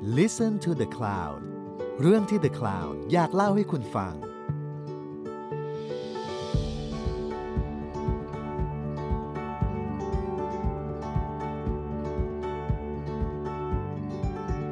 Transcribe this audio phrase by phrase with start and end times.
[0.00, 1.40] Listen to the Cloud
[2.00, 4.12] เรื่องที่ The Cloud อยากเล่าให้คุณฟัง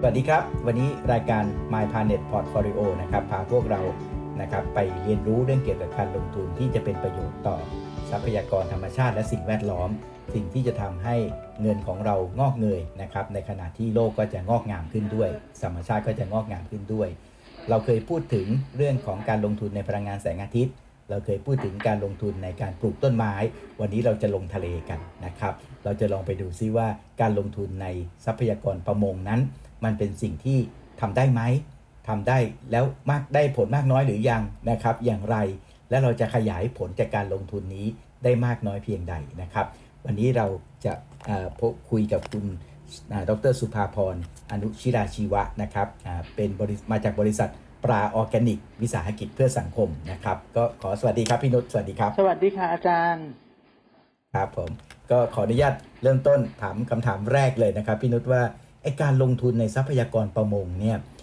[0.01, 3.81] สวัสดีครับ วันนี้รายการ My Planet Portfolio นะครับ พาพวกเรา
[4.41, 7.57] นะครับไปเรียนรู้เรื่องเกี่ยวกับการลงทุนที่จะเป็นประโยชน์ต่อ
[8.11, 9.91] ทรัพยากรธรรมชาติและสิ่งแวดล้อม
[10.35, 11.17] สิ่งที่จะทำให้
[11.63, 15.31] เงินของเรางอกเงยนะครับในขณะที่โลกก็จะงอกงามขึ้นด้วย
[15.63, 17.09] ธรรมชาติก็จะงอกงามขึ้นด้วย
[17.69, 20.75] เราเคยพูดถึงเรื่องของการลงทุนในพลังงานแสงอาทิตย์
[21.11, 23.35] เราเคยพูดถึงการลงทุนในการปลูกต้นไม้
[23.81, 26.89] วันนี้เราจะลงทะเลกันนะครับ เราจะลองไปดูซิว่า
[27.21, 27.87] การลงทุนใน
[28.25, 29.41] ทรัพยากรประมงนั้น
[29.85, 30.59] มันเป็นสิ่งที่
[31.01, 31.43] ทำได้ไหม
[32.09, 32.39] ทำได้
[32.73, 35.37] แล้วมากได้ผลมากน้อยหรือยังนะครับ อย่างไร
[35.91, 37.87] และเราจะขยายผลจากการลงทุนนี้
[38.25, 39.67] ได้มากน้อยเพียงใดนะครับ
[40.05, 40.47] วันนี้เรา
[40.85, 40.93] จะ
[41.27, 42.45] เอ่อพบคุยกับคุณ
[43.13, 44.17] อ่าดรสุภาพร
[44.51, 47.51] อนุชิราชีวะนะครับอ่าเป็นบริมาจากบริษัท
[47.85, 53.27] ปลาออร์แกนิก วิสาหกิจเพื่อสังคมนะครับ ก็ขอสวัสดีครับพี่นุชสวัสดีครับ สวัสดีค่ะอาจารย์
[54.35, 54.71] ครับผม
[55.11, 58.43] ก็ขออนุญาตเริ่มต้นถามคำถามแรกเลยนะครับ พี่นุชว่า
[58.83, 61.16] ไอการลงทุนในทรัพยากรประมงเนี่ยอ่า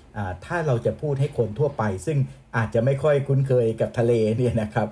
[0.46, 2.18] ถ้าเราจะพูดให้คนทั่วไป ซึ่ง
[2.58, 4.88] อาจจะไม่ค่อยคุ้นเคยกับทะเลเนี่ยนะครับ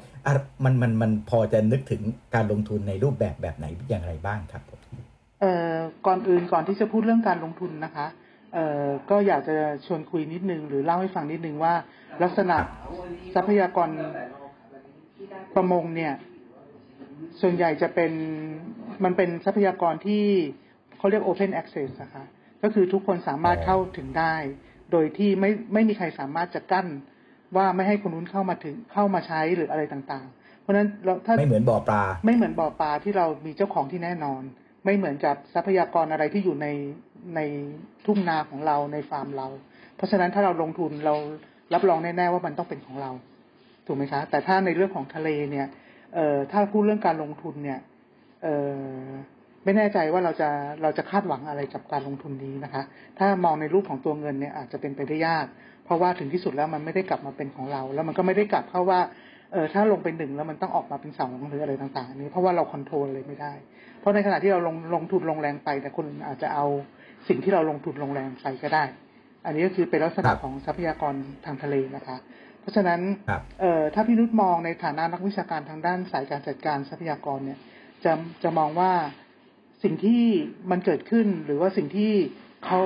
[0.63, 2.01] มันมันมันพอจะนึกถึง
[2.35, 4.79] การลงทุนในรูปแบบแบบไหนอย่างไรบ้างครับผม
[5.41, 5.75] เอ่อ
[6.07, 8.07] ก่อนอื่นก่อนที่จะพูดเรื่องการลงทุนนะคะ
[8.53, 9.55] เอ่อก็อยากจะ
[9.85, 11.73] ชวนคุยนิดนึง หรือเล่าให้ฟังนิดนึงว่า
[12.23, 12.57] ลักษณะ
[13.35, 13.89] ทรัพยากร
[15.55, 16.13] ประมงเนี่ย
[17.41, 18.11] ส่วนใหญ่จะเป็น
[19.03, 20.23] มันเป็นทรัพยากรที่
[20.97, 22.23] เขาเรียก Open Access นะคะ
[22.63, 24.35] ก็คือทุกคนสามารถเข้าถึงได้
[24.91, 26.87] โดยที่ไม่ไม่มีใครสามารถจะกั้น
[27.55, 34.41] ว่าไม่ให้คนนู้นเข้ามาถึงเข้ามาใช้หรืออะไรต่างๆ เพราะฉะนั้นเราถ้าไม่เหมือนบ่อปลา ไม่เหมือนบ่อปลาที่เรามีเจ้าของที่แน่นอน
[34.85, 36.67] ไม่เหมือนกับทรัพยากรอะไรที่อยู่ใน
[37.35, 37.39] ใน
[38.05, 39.47] ทุ่งนาของเราในฟาร์มเรา
[39.95, 41.15] เพราะฉะนั้นถ้าเราลงทุนเรา
[41.73, 43.11] รับรองแน่ๆว่ามันต้องเป็นของเรา
[43.85, 45.67] ถูกไหมคะแต่ถ้าในเรื่องของทะเลเนี่ย
[46.15, 47.79] เอ่อถ้าพูดเรื่องการลงทุนเนี่ย
[48.43, 49.05] เอ่อ
[49.63, 50.49] ไม่แน่ใจว่าเราจะ
[50.81, 52.83] เราจะคาดหวังอะไรกับการลงทุนนี้นะคะ
[53.19, 55.45] ถ้ามองในรูปของตัวเงินเนี่ยอาจจะเป็นไปได้ยาก
[55.85, 58.99] เพราะว่าถึงที่สุดแล้วมันไม่ได้กลับมาเป็นของเรา แล้วมันก็ไม่ได้กลับเข้าว่า
[59.51, 63.53] เออถ้าลงเป็นหนึ่งแล้วมันต้องออกมาเป็นสองหรืออะไรต่างๆอันนี้เพราะว่าเราคอนโทรลเลยไม่ได้
[63.99, 66.65] เพราะในขณะที่เราลงลงทุนลงแรงไป แต่คนอื่นอาจจะเอา
[67.27, 68.83] สิ่งที่เราลงทุนลงแรงไปก็ได้
[69.45, 71.13] อันนี้ก็คือเป็นลักษณะครับของทรัพยากร
[71.45, 72.17] ทางทะเลนะคะ
[72.61, 77.59] เพราะฉะนั้นครับเอ่อถ้าพี่นุชมองในฐานะนักวิชาการทางด้านสายการจัดการทรัพยากรเนี่ย
[78.03, 78.11] จะ
[78.43, 78.91] จะมองว่า
[79.83, 80.21] สิ่งที่
[80.71, 82.11] มันเกิดขึ้นหรือว่าสิ่งที่
[82.65, 82.79] เขา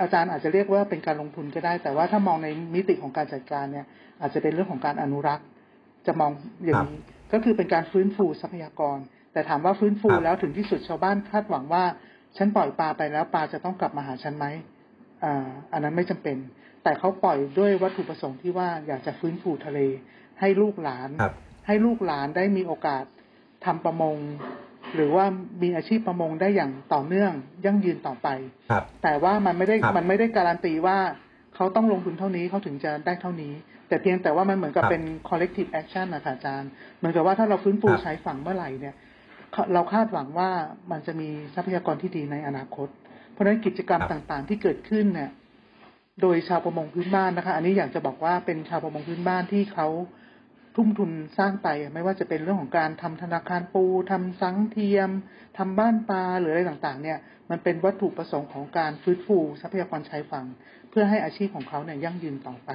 [0.00, 3.86] อาจารย์อาจจะเรียกว่าเป็นการลงทุนก็ได้ แต่ว่าถ้ามองในมิติของการจัดการเนี่ย
[4.20, 5.46] อาจจะเป็นเรื่องของการอนุรักษ์
[6.06, 6.30] จะมอง
[6.64, 6.98] อย่างนี้
[7.32, 8.98] ก็คือเป็นการฟื้นฟูทรัพยากร
[9.32, 11.84] แต่ถามว่าฟื้นฟูครับแล้วถึงที่สุดชาวบ้านคาดหวังว่า
[12.36, 14.46] ฉันปล่อยปลาไปแล้วปลาจะต้องกลับมาหาฉันไหม
[15.24, 16.36] อ่าอันนั้นไม่จำเป็น
[16.82, 19.78] แต่เขาปล่อยด้วยวัตถุประสงค์ที่ว่าอยากจะฟื้นฟูทะเล
[20.40, 21.34] ให้ลูกหลานครับ
[21.66, 23.04] ให้ลูกหลานได้มีโอกาส
[23.64, 24.16] ทำประมง
[24.94, 25.24] หรือว่า
[25.62, 27.32] มีอาชีพประมงได้อย่างต่อเนื่อง
[27.64, 28.28] ยั่งยืนต่อไป
[28.70, 30.98] ครับแต่ว่ามันไม่ได้ครับมันไม่ได้การันตีว่า
[31.54, 33.52] เขาต้องลงทุนเท่านี้เขาถึงจะได้เท่านี้
[33.88, 38.94] แต่เพียงแต่ว่ามันเหมือนกับครับเป็น collective action นะคะอาจารย์ เหมือนกับว่าถ้าเราฟื้นฟูครับใช้ฝั่งเมื่อไหร่เนี่ย
[39.52, 40.50] เขาเราคาดหวังว่า
[40.90, 42.88] มันจะมีทรัพยากรที่ดีในอนาคต
[43.32, 45.30] เพราะฉะนั้นกิจกรรมครับต่างๆ ที่เกิดขึ้นเนี่ย
[46.22, 49.88] โดยชาวประมงพื้นบ้านนะคะ อันนี้อยากจะบอกว่าเป็นชาวประมงพื้นบ้านที่เขา
[50.76, 55.10] ทุ่มทุนสร้างไป ไม่ว่าจะเป็นเรื่องของการทำธนาคารปูทำซั้งเทียม
[55.58, 57.18] ทำบ้านปลาหรืออะไรต่างๆ เนี่ย
[57.50, 60.46] มันเป็นวัตถุประสงค์ของการฟื้นฟูทรัพยากรชายฝั่ง
[60.90, 62.70] เพื่อให้อาชีพของเขาเนี่ยยั่งยืนต่อไป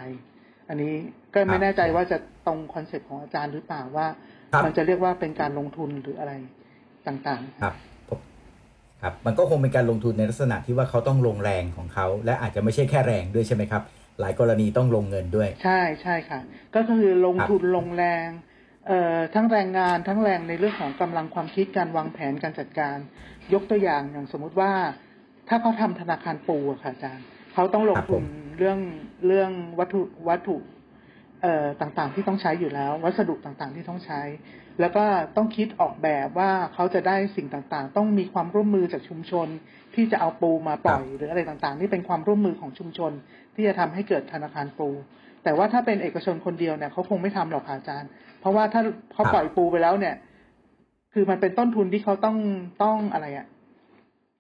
[0.70, 0.94] อันนี้
[1.34, 2.18] ก็ไม่แน่ใจว่าจะ
[2.48, 4.08] ตรงคอนเซ็ปต์ของอาจารย์หรือเปล่าว่า
[4.52, 6.34] ครับมันจะเรียกว่าเป็นการลงทุนหรืออะไร
[7.08, 7.76] ต่างๆ ครับ
[8.10, 8.20] ผม
[9.02, 13.84] ครับมันก็คงเป็นการลงทุนในลักษณะที่ว่าเขาต้องลงแรงของเขา และอาจจะไม่ใช่แค่แรงด้วยใช่ไหมครับ
[14.20, 16.40] หลายกรณีต้องลงเงินด้วย ใช่ใช่ค่ะ
[16.76, 18.28] ก็คือลงทุนลงแรง
[18.88, 22.98] เอ่อทั้งแรงงานทั้งแรงในเรื่องของกำลังความคิดการวางแผนการจัดการ
[23.54, 24.72] ยกตัวอย่างอย่างสมมุติว่า
[25.48, 28.24] ถ้าเขาทำธนาคารปูอะค่ะอาจารย์เขาต้องลงทุน
[28.58, 28.80] เรื่อง
[29.28, 30.58] เรื่องวัตถุวัตถุ
[31.42, 34.22] เอ่อต่างๆที่ต้องใช้อยู่แล้ว วัสดุต่างๆที่ต้องใช้
[34.80, 35.06] แล้วก็
[35.36, 39.48] ต้องคิดออกแบบว่าเขาจะได้สิ่งต่างๆ ต้องมีความร่วมมือจากชุมชน
[39.96, 43.12] ที่จะเอาปูมาปล่อยหรืออะไรต่างๆ นี่เป็นความร่วมมือของชุมชน
[43.60, 44.90] ที่จะทำให้เกิดธนาคารปู
[45.44, 48.10] แต่ว่าถ้าเป็นเอกชนคนเดียวเนี่ยเขาคงไม่ทำหรอกค่ะอาจารย์
[48.40, 48.82] เพราะว่าถ้า
[49.14, 50.16] เขาครับปล่อยปูไปแล้วเนี่ย
[51.14, 52.38] คือมันเป็นต้นทุนที่เขาต้อง
[52.84, 53.48] ต้องอะไรอะ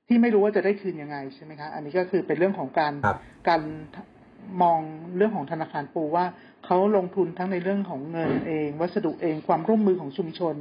[0.07, 3.18] ที่ไม่รู้ว่าจะได้คืนยังไงใช่ไหมคะ อันนี้ก็คือเป็นเรื่องของการครับ
[3.48, 3.62] การ
[4.62, 4.80] มอง
[5.18, 6.25] เรื่องของธนาคารปูว่า
[6.66, 10.56] เขาลงทุนทั้งในเรื่องของเงินเอง วัสดุเองความร่วมมือของชุมชน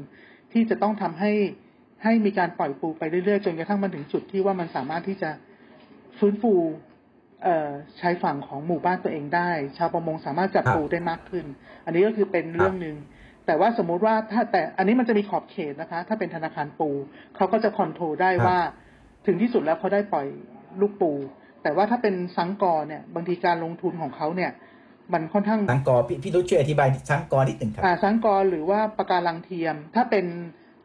[0.52, 1.32] ที่จะต้องทำให้
[2.02, 5.30] ให้มีการปล่อยปูไปเรื่อยๆจนกระทั่งมันถึงจุดที่ว่ามันสามารถที่จะ
[6.18, 6.52] ฟื้นฟู
[7.44, 7.68] เอ่อ
[7.98, 11.44] ใช้ฝั่งของหมู่บ้านตัวเองได้ ชาวประมงสามารถจับปูได้มากขึ้น
[11.84, 12.96] อันนี้ก็คือเป็นเรื่องหนึ่ง
[13.46, 16.90] แต่ว่าสมมุติว่าถ้าแต่อันนี้มันจะมีขอบเขตนะคะ ถ้าเป็นธนาคารปู
[17.36, 18.58] เขาก็จะคอนโทรลได้ว่า
[19.26, 20.26] ถึงที่สุดแล้วเขาได้ปล่อย
[20.80, 21.12] ลูกปู
[21.62, 24.50] แต่ว่าถ้าเป็นสังกอเนี่ย บางทีการลงทุนของเขาเนี่ย
[25.12, 30.26] มันค่อนข้างสังกอพี่พี่รุชช่วยอธิบายสังกอนิดหนึ่งครับอ่าสังกอหรือว่าปะการังเทียม ถ้าเป็น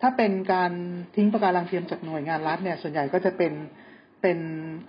[0.02, 0.72] ถ้าเป็นการ
[1.16, 3.54] ทิ้งปะการังเทียมจากหน่วยงานรัฐเนี่ย ส่วนใหญ่ก็จะเป็น
[4.24, 4.40] เป็น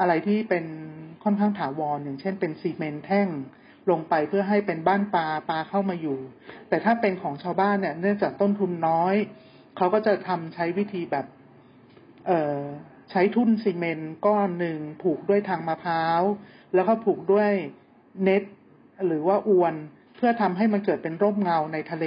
[0.01, 0.65] อะไรที่เป็น
[1.25, 3.29] ค่อนข้างถาวรอย่างเช่นเป็นซีเมนต์แท่ง
[3.91, 6.19] ลงไปเพื่อให้เป็นบ้านปลาปลาเข้ามาอยู่
[6.69, 9.15] แต่ถ้าเป็นของชาวบ้านเนี่ย เนื่องจากต้นทุนน้อย
[9.77, 11.27] เขาก็จะทำใช้วิธีแบบ
[12.27, 12.59] เอ่อ
[13.11, 16.23] ใช้ทุ่นซีเมนต์ก้อนหนึ่งผูกด้วยทางมะพร้าว
[16.75, 17.51] แล้วก็ผูกด้วย
[18.23, 18.43] เน็ต
[19.07, 19.75] หรือว่าอวน
[20.17, 22.07] เพื่อทำให้มันเกิดเป็นร่มเงาในทะเล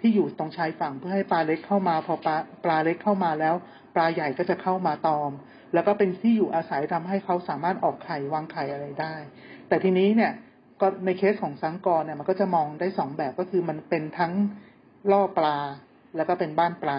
[0.00, 3.54] ที่อยู่ตรงชายฝั่งเพื่อให้ปลาเล็กเข้ามา พอปลาปลาเล็กเข้ามาแล้ว
[3.94, 5.30] ปลาใหญ่ก็จะเข้ามาตอม
[5.74, 9.14] แล้วก็เป็นที่อยู่อาศัยทำให้เขาสามารถออกไข่วางไข่อะไรได้
[9.68, 10.32] แต่ทีนี้เนี่ย
[10.80, 14.32] ก็ในเคสของสังกอเนี่ยมันก็จะมองได้สองแบบก็คือมันเป็นทั้ง
[15.12, 15.58] ล่อปลา
[16.16, 16.98] แล้วก็เป็นบ้านปลา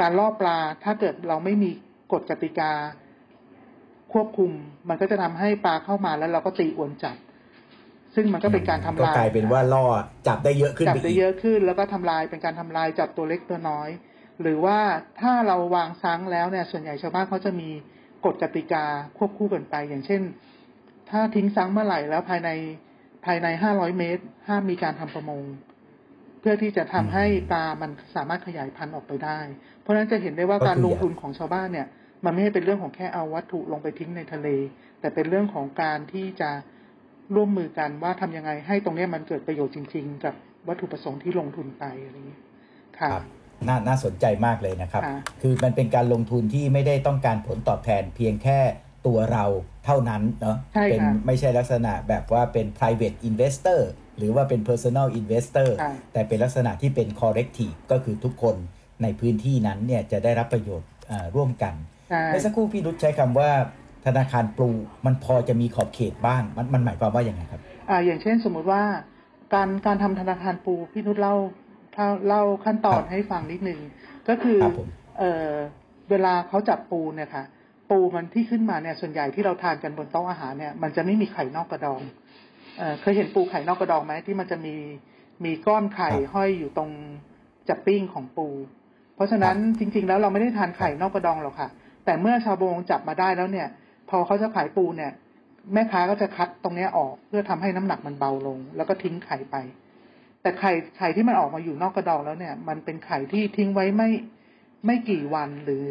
[0.00, 1.70] การล่อปลาถ้าเกิดเราไม่มี
[2.12, 2.72] กฎกติกา
[4.12, 4.50] ควบคุม
[4.88, 7.16] มันก็จะทำให้ปลาเข้ามาแล้วเราก็ตีอวนจับ
[8.14, 9.84] ซึ่งมันก็เป็นการทำลายก็กลายเป็นว่าล่อ
[10.28, 13.88] จับได้เยอะขึ้นจับไปได้อีกเยอะขึ้น แล้วก็ทำลายเป็นการทำลายจับตัวเล็กตัวน้อย
[14.42, 14.78] หรือว่า
[15.20, 17.70] ถ้าเราวางซังแล้วเนี่ยส่วนใหญ่ชาวบ้านเขาจะมี
[18.24, 18.84] กฎกติกา
[19.18, 20.22] ควบคู่กันไป อย่างเช่น
[21.10, 22.50] ถ้าทิ้งซังเมื่อไหร่แล้วภายใน
[23.24, 25.42] ภายในห้าร้อยเมตร ห้ามมีการทำประมง
[26.40, 29.38] เพื่อที่จะทำให้ปลามันสามารถขยายพันธุ์ออกไปได้
[29.80, 31.86] เพราะฉะนั้นจะเห็นได้ว่าการลงทุนของชาวบ้านเนี่ย
[32.24, 34.48] มันไม่ใช่เป็นเรื่องของแค่เอาวัตถุลงไปทิ้งในทะเล
[35.00, 36.50] แต่เป็นเรื่องของการที่จะ
[37.34, 40.34] ร่วมมือกันว่าทำยังไงให้ตรงนี้มันเกิดประโยชน์จริง ๆ กับ
[40.68, 42.38] วัตถุประสงค์ที่ลงทุนไปอะไรอย่างนี้
[42.98, 43.10] ค่ะ
[43.68, 48.58] น่าน่าสนใจมากเลยนะครับค่ะคือมันเป็นการลงทุนที่ไม่ได้ต้องการผลตอบแทนเพียงแค่
[49.06, 49.44] ตัวเรา
[49.84, 53.80] เท่านั้นเนาะใช่เป็นค่ะไม่ใช่ลักษณะแบบว่าเป็น private investor
[54.18, 58.56] หรือว่าเป็น personal investor ค่ะแต่เป็นลักษณะที่เป็น corrective ก็คือทุกคน
[59.02, 61.74] ในพื้นที่นั้นเนี่ยจะได้รับประโยชน์อ่าร่วมกัน
[62.10, 63.50] ใช่เมื่อสักครู่พี่รุชใช้คำว่า
[64.06, 64.70] ธนาคารปลู
[65.06, 67.60] มันพอจะมีขอบเขตบ้างมันมันหมายความว่าอย่างไงครับ
[67.90, 68.82] อ่าอย่างเช่นสมมุติว่า
[69.54, 71.34] การการทำธนาคารปูพี่นุชเล่า
[71.94, 73.80] เล่าเล่าขั้นตอนครับให้ฟังนิดนึง
[74.28, 74.88] ก็คือครับผม
[75.18, 75.50] เออ
[76.10, 77.44] เวลาเขาจับปูเนี่ยค่ะ
[77.90, 82.00] ปูมันที่ขึ้นมาเนี่ยส่วนใหญ่ที่เราทานกันบนโต๊ะอาหารเนี่ยมันจะไม่มีไข่นอกกระดอง
[82.78, 84.74] เออเคยเห็นปูไข่นอกกระดองไหมที่มันจะมี
[85.44, 86.90] มีก้อนไข่ห้อยอยู่ตรง
[87.68, 88.48] จับปิ้งของปู
[89.14, 91.68] เพราะฉะนั้นจริง ๆ แล้วเราไม่ได้ทานไข่นอกกระดองหรอกค่ะ
[92.04, 93.68] แต่เมื่อชาวประมงจับมาได้แล้วเนี่ย
[94.10, 95.12] พอเขาจะขายปูเนี่ย
[95.72, 99.56] แม่ค้าก็จะคัดตรงเนี้ยออกเพื่อทำให้น้ำหนักมันเบาลง แล้วก็ทิ้งไข่ไป
[100.42, 104.10] แต่ไข่ไข่ที่มันออกมาอยู่นอกกระดองแล้วเนี่ย มันเป็นไข่ที่ทิ้งไว้ไม่
[104.86, 105.88] ไม่กี่วันหรือ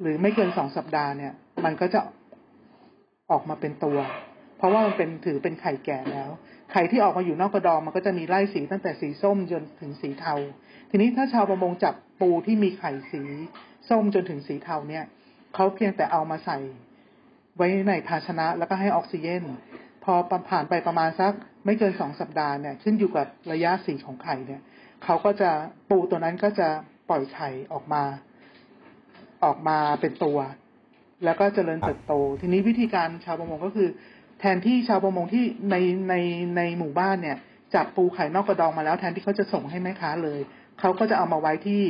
[0.00, 1.32] หรือไม่เกินสองสัปดาห์เนี่ย
[1.64, 2.00] มันก็จะ
[3.30, 3.98] ออกมาเป็นตัว
[4.56, 6.30] เพราะว่ามันเป็นถือเป็นไข่แก่แล้ว
[6.72, 10.34] ไข่ที่ออกมาอยู่นอกกระดองมันก็จะมีไล่สีตั้งแต่สีส้มจนถึงสีเทา
[10.90, 13.22] ทีนี้ถ้าชาวประมงจับปูที่มีไข่สี
[13.88, 15.04] ส้มจนถึงสีเทาเนี่ย
[15.54, 16.58] เขาเพียงแต่เอามาใส่
[17.56, 19.42] ไว้ในภาชนะแล้วก็ให้ออกซิเจน
[20.04, 20.12] พอ
[20.50, 21.32] ผ่านไปประมาณสัก
[21.64, 24.60] ไม่เกินสองสัปดาห์เนี่ยขึ้นอยู่กับระยะสีของไข่เนี่ย
[25.04, 25.50] เขาก็จะ
[25.90, 26.68] ปูตัวนั้นก็จะ
[27.08, 28.02] ปล่อยไข่ออกมา
[29.44, 30.38] ออกมาเป็นตัว
[31.24, 33.88] แล้วก็เจริญเติบโต ทีนี้วิธีการชาวประมงก็คือ
[34.40, 35.76] แทนที่ชาวประมงที่ใน
[36.08, 36.14] ใน
[36.56, 37.36] ในหมู่บ้านเนี่ย
[37.74, 40.40] จับปูไข่นอกกระดองมาแล้วแทนที่เขาจะส่งให้แม่ค้าเลย
[40.80, 41.82] เขาก็จะเอามาไว้ที่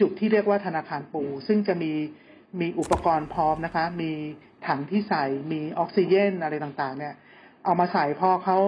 [0.00, 1.92] จุดที่เรียกว่าธนาคารปู ซึ่งจะมี
[2.60, 4.10] มีอุปกรณ์พร้อมนะคะ มี
[4.66, 7.14] ถังที่ใส่มีออกซิเจนอะไรต่างๆ เนี่ย
[7.64, 8.58] เอามาใส่พอเขา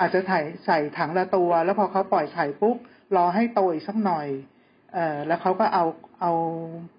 [0.00, 2.76] อาจจะใส่ใส่ถังละตัว แล้วพอเขาปล่อยไข่ปุ๊บ
[3.16, 4.26] รอให้โตอีกสักหน่อย
[4.94, 5.84] เอ่อแล้วเขาก็เอา
[6.20, 6.32] เอา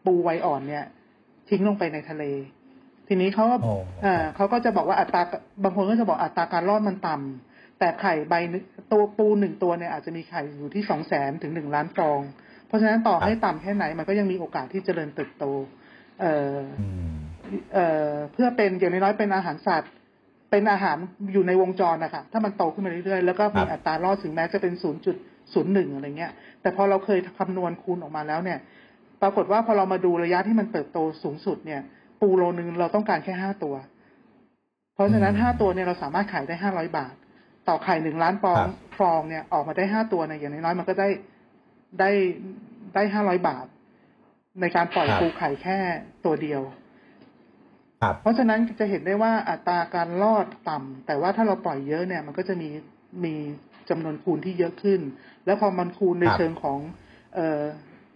[0.06, 0.86] ปูไวอ่อนเนี่ย
[1.50, 2.24] ทิ้งลงไปในทะเล
[3.08, 3.74] ทีนี้เขาก็โอ้
[4.06, 5.22] อ่าเขาก็จะบอกว่าอัตรา
[5.64, 12.20] บางคนก็จะบอกอัตราการรอดมันต่ำแต่ไข่ใบหนึ่งตัวปูหนึ่งตัวเนี่ยอาจจะมีไข่อยู่ที่สองแสนถึงหนึ่งล้านฟอง
[12.68, 15.46] เพราะฉะนั้นต่อให้ต่ำแค่ไหนมันก็ยังมีโอกาสที่จเจริญเติบโต
[16.22, 17.13] เอ่ออืม
[17.74, 19.92] เอ่อเพื่อเป็นอย่างน้อยๆเป็นอาหารสัตว์
[20.52, 20.98] เป็นอาหาร
[21.34, 25.16] อยู่ในวงจรนะคะถ้ามันโตขึ้นมาเรื่อยๆ แล้วก็มีครับอัตรารอดถึงแม้จะเป็นศูนย์จุด
[25.54, 26.32] ศูนย์หนึ่งอะไรเงี้ย
[26.62, 28.60] แต่พอเราเคยคำนวณคูณออกมาแล้วเนี่ย
[29.22, 31.82] ปรากฏว่าพอเรามาดูระยะที่มันเติบโตสูงสุดเนี่ย
[32.22, 33.76] ปูโลนึงเราต้องการแค่ห้าตัว
[34.96, 37.14] เพราะฉะนั้นอืมห้าตัวเนี่ยเราสามารถขายได้ห้าร้อยบาท
[37.68, 41.10] ต่อไข่หนึ่งล้านฟองครับฟองเนี่ยออกมาได้ห้าตัวเนี่ยอย่างน้อยๆมันก็ได้
[42.00, 42.12] ได้
[42.96, 43.66] ได้ห้าร้อยบาท
[44.62, 45.78] ในการปล่อยปูไข่แค่
[46.26, 46.83] ตัวเดียวครับ
[48.22, 52.70] เพราะฉะนั้นจะเห็นได้ว่าอัตราการรอดต่ำแต่ว่าถ้าเราปล่อยเยอะเนี่ย มันก็จะมี
[53.24, 53.34] มี
[53.90, 55.02] จำนวนคูณที่เยอะขึ้น
[55.46, 56.80] แล้วพอมันคูณในครับเชิงของ
[57.36, 57.62] เอ่อ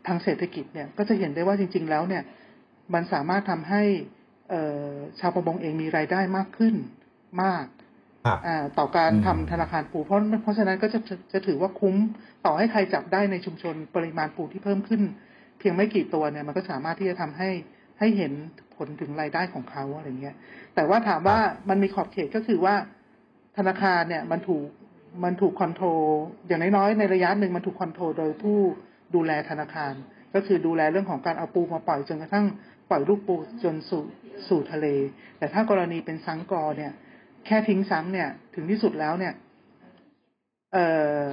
[0.07, 2.23] ทางเศรษฐกิจเนี่ยก็จะเห็นได้ว่าจริง ๆ แล้วเนี่ย
[2.93, 3.83] มันสามารถทำให้
[4.49, 6.75] เอ่อชาวประมงเองมีรายได้มากขึ้น
[7.43, 7.65] มาก
[8.25, 11.95] ครับอ่าต่อการอืมทำธนาคารปูเพราะเพราะฉะนั้นก็จะจะจะถือว่าคุ้ม
[12.45, 15.01] ต่อให้ใครจับได้ในชุมชนปริมาณปูที่เพิ่มขึ้น
[15.59, 17.49] เพียงไม่กี่ตัวเนี่ยมันก็สามารถที่จะทำให้
[17.99, 18.33] ให้เห็น
[18.77, 20.35] ผลถึงรายได้ของเขาอะไรเงี้ย
[20.75, 21.37] แต่ว่าถามว่า
[21.69, 22.75] มันมีขอบเขตก็คือว่า
[23.57, 24.65] ธนาคารเนี่ยมันถูก
[25.23, 26.03] มันถูก control
[26.47, 28.57] อย่างน้อยๆในระยะหนึ่งมันถูก control โดยผู้
[29.15, 29.93] ดูแลธนาคาร
[30.33, 32.45] ก็คือดูแลเรื่องของการเอาปูมาปล่อยจนกระทั่ง
[32.89, 34.03] ปล่อยลูกปูจนสู่
[34.47, 34.87] สู่ทะเล
[35.37, 36.91] แต่ถ้ากรณีเป็นซังกอเนี่ย
[37.45, 39.33] แค่ทิ้งซ้ำเนี่ยถึงที่สุดแล้วเนี่ย
[40.73, 40.85] เอ่
[41.27, 41.29] อ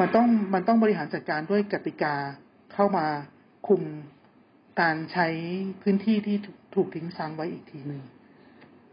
[0.00, 2.14] มันต้องมันต้องบริหารจัดการด้วยกติกา
[2.72, 3.06] เข้ามา
[3.68, 3.82] คุม
[4.80, 5.26] การใช้
[5.82, 8.02] พื้นที่ที่ถูกถูกทิ้งซ้ำไว้อีกทีหนึ่ง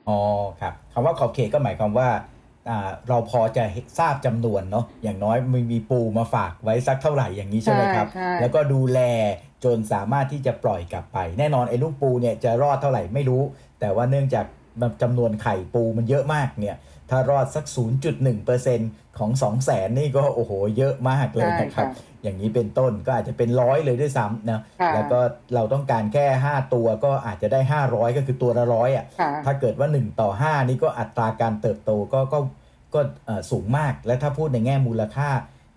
[0.10, 0.20] อ๋อ
[0.62, 2.10] ครับคำว่าขอบเขตก็หมายความว่า
[2.70, 3.64] อ่าเราพอจะ
[4.00, 9.00] ทราบจำนวนเนาะอย่างน้อยมีมีปูมาฝากไว้สักเท่าไหร่อย่างนี้ใช่ไหมครับใช่แล้วก็ดูแล
[9.64, 13.42] จนสามารถที่จะปล่อยกลับไป แน่นอนไอ้ลูกปูเนี่ยจะรอดเท่าไหร่ไม่รู้
[13.80, 14.46] แต่ว่าเนื่องจาก
[15.02, 16.78] จำนวนไข่ปูมันเยอะมากเนี่ย
[17.10, 17.66] ถ้ารอดสัก
[18.42, 25.20] 0.1%ของ 2 0 0แสนนี่ก็โอ้โหเยอะมากเลยนะครับใช่ค่ะ อย่างนี้เป็นต้นก็อาจจะเป็นร้อยเลยด้วยซ้ำนะค่ะแล้วก็
[25.56, 32.40] เราต้องการแค่ 5 ตัวก็อาจจะได้ 500 ก็คือตัวละร้อยอะค่ะถ้าเกิดว่า 1 ต่อ 5 นี่ก็อัตราการเติบโตก็ก็
[32.94, 35.30] ก็เอ่อสูงมาก และถ้าพูดในแง่มูลค่า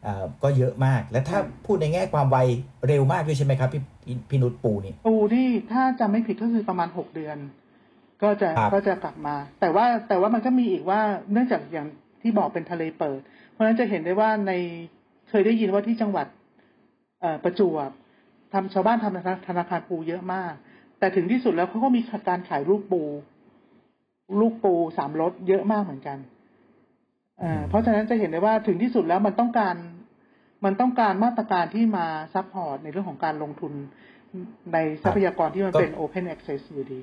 [0.03, 2.39] เอ่อก็เยอะมาก และถ้าพูดในแง่ความไว
[2.89, 7.39] เร็วมากด้วยใช่ไหมครับพี่พี่พี่นุชปูนี่ปูที่ถ้าจำไม่ผิดก็คือประมาณหกเดือน
[8.23, 11.01] ก็จะครับก็จะกลับมา แต่ว่าแต่ว่ามันก็มีอีกว่า
[11.33, 11.87] เนื่องจากอย่าง
[12.23, 14.53] ที่บอกเป็นทะเลเปิด เพราะฉะนั้นจะเห็นได้ว่าใน
[15.29, 16.40] เคยได้ยินว่าที่จังหวัดเอ่อ
[17.45, 17.91] ประจวบ
[18.53, 20.53] ทำชาวบ้านทำธนาคารปูเยอะมาก
[20.99, 23.03] แต่ถึงที่สุดแล้วเขาก็มีการขายลูกปู
[24.41, 26.19] ลูกปูสามรสเยอะมากเหมือนกัน
[27.39, 29.77] เอ่อเพราะฉะนั้นจะเห็นได้ว่าถึงที่สุดแล้วมันต้องการ
[30.65, 33.73] มันต้องการมาตรการที่มา support ในเรื่องของการลงทุน
[34.73, 37.01] ในทรัพยากรที่มันก็เป็น Open Access อยู่ดี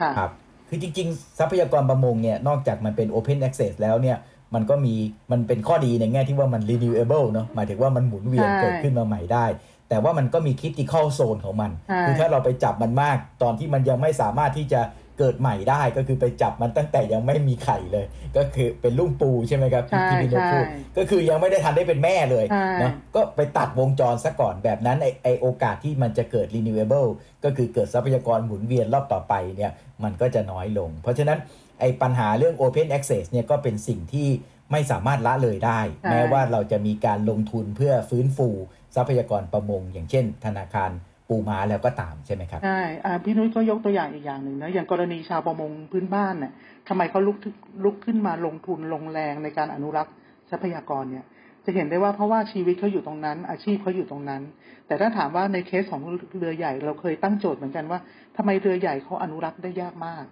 [0.00, 0.32] ค่ะครับ
[0.68, 4.16] คือจริง ๆ ทรัพยากรประมงเนี่ย นอกจากมันเป็น Open Access แล้วเนี่ย
[4.54, 4.94] มันก็มี
[5.32, 9.46] มันเป็นข้อดีในแง่ที่ว่ามัน renewable เนอะหมายถึงว่ามันหมุนเวียนใช่เกิดขึ้นมาใหม่ได้
[9.88, 14.82] แต่ว่ามันก็มี critical zone ของมันใช่คือถ้าเราไปจับมันมากตอนที่มันยังไม่สามารถที่จะ
[15.18, 18.06] เกิดใหม่ได้ก็คือไปจับมันตั้งแต่ยังไม่มีไข่เลย
[18.36, 27.08] ก็คือเป็นลูกปูใช่ไหมครับที่ใช่ที่พี่นกพูดใช่ก็คือยังไม่ได้ทันได้เป็นแม่เลยใช่เนอะก็ไปตัดวงจรซะก่อนแบบนั้นไอไอโอกาสที่มันจะเกิด renewable
[27.44, 29.72] ก็คือเกิดทรัพยากรหมุนเวียนรอบต่อไปเนี่ย
[30.04, 31.38] มันก็จะน้อยลง เพราะฉะนั้น
[31.82, 34.28] ไอปัญหาเรื่อง open access เนี่ยก็เป็นสิ่งที่
[34.72, 38.48] ไม่สามารถละเลยได้ใช่แม้ว่าเราจะมีการลงทุนเพื่อฟื้นฟู
[38.94, 40.90] ทรัพยากรประมง อย่างเช่น ธนาคาร
[41.28, 46.52] ปูม้าแล้วก็ตามใช่ไหมครับใช่อ่าพี่นุ้ยก็ยกตัวอย่างอีกอย่างหนึ่งนะอย่างกรณีชาวประมงพื้นบ้านเนี่ย
[46.88, 50.12] ทำไมเขาลุกขึ้นลุกขึ้นมาลงทุนลงแรงในการอนุรักษ์
[50.50, 51.24] ทรัพยากรเนี่ย
[51.64, 54.42] จะเห็นได้ว่าเพราะว่าชีวิตเขาอยู่ตรงนั้น อาชีพเขาอยู่ตรงนั้น
[54.86, 56.02] แต่ถ้าถามว่าในเคสของ
[56.38, 57.98] เรือใหญ่เราเคยตั้งโจทย์เหมือนกันว่า
[58.36, 60.24] ทำไมเรือใหญ่เขาอนุรักษ์ได้ยากมาก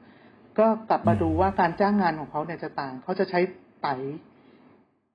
[0.61, 3.40] ก็กลับมาดูว่าการจ้างงานของเขาเนี่ยจะต่าง เขาจะใช้
[3.83, 3.88] ไต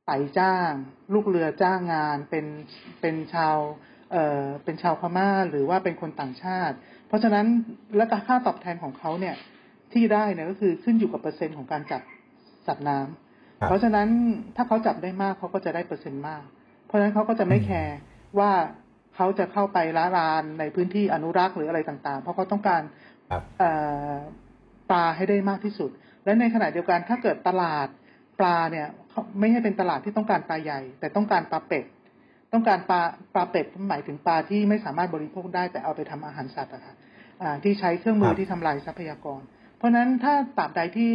[0.06, 0.72] ไตจ้าง
[1.14, 2.46] ลูกเรือจ้างงานเป็น
[3.02, 3.58] เป็นชาว
[4.12, 6.76] เอ่อเป็นชาวพม่าหรือว่าเป็นคนต่างชาติ
[7.08, 7.46] เพราะฉะนั้น
[7.96, 9.36] และค่าตอบแทนของเขาเนี่ย
[9.94, 12.02] ที่ได้เนี่ยก็คือขึ้นอยู่กับเปอร์เซ็นต์ของการจับ
[12.68, 14.08] สัตว์น้ำครับเพราะฉะนั้น
[14.56, 16.44] ถ้าเขาจับได้มากเขาก็จะได้เปอร์เซ็นต์มาก
[16.86, 17.98] เพราะฉะนั้นเขาก็จะไม่แคร์
[18.40, 18.52] ว่า
[19.16, 22.82] เขาจะเข้าไปละลานในพื้นที่อนุรักษ์หรืออะไรต่างๆ เพราะเขาต้องการ
[23.32, 23.72] ครับเอ่
[24.10, 24.14] อ
[24.90, 25.90] ปลาให้ได้มากที่สุด
[26.24, 27.88] และในขณะเดียวกันถ้าเกิดตลาด
[28.40, 31.86] ปลาเนี่ยเขาไม่ให้เป็นตลาดที่ต้องการปลาใหญ่ แต่ต้องการปลาเป็ด
[32.54, 33.02] ต้องการปลา
[33.34, 36.94] ปลาเป็ดหมายถึงปลาที่ไม่สามารถบริโภคได้แต่เอาไปทำอาหารสัตว์อะค่ะ
[37.42, 39.42] อ่าที่ใช้เครื่องมืคอรับที่ทำลายทรัพยากร
[39.78, 41.14] เพราะฉะนั้นถ้าตราบใดที่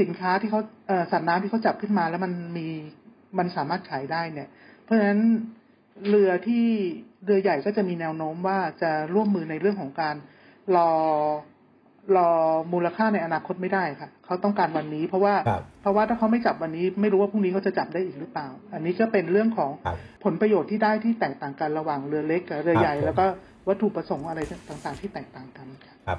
[0.00, 2.68] สินค้าที่เขาเอ่อสัตว์น้ำที่เขาจับขึ้นมา แล้วมันมี
[3.38, 4.48] มันสามารถขายได้เนี่ย
[4.82, 5.20] เพราะฉะนั้น
[6.08, 6.66] เรือที่
[7.24, 10.16] เรือใหญ่ก็จะมีแนวโน้มว่าจะร่วมมือในเรื่องของการ
[10.76, 10.92] รอ
[12.16, 12.30] รอ
[12.72, 23.26] มูลค่าในอนาคตไม่ได้ค่ะเขาต้องการวันนี้ เพราะว่าครับเพราะว่าถ้าเขาไม่จับวันนี้ ไม่รู้ว่าพรุ่งนี้เขาจะจับได้อีกหรือเปล่า อันนี้ก็เป็นเรื่องของครับผลประโยชน์ที่ได้ที่แตกต่างกันระหว่างเรือเล็กกับเรือใหญ่ครับผมแล้วก็
[23.68, 26.18] วัตถุประสงค์อะไรต่างๆ ที่แตกต่างกันค่ะครับ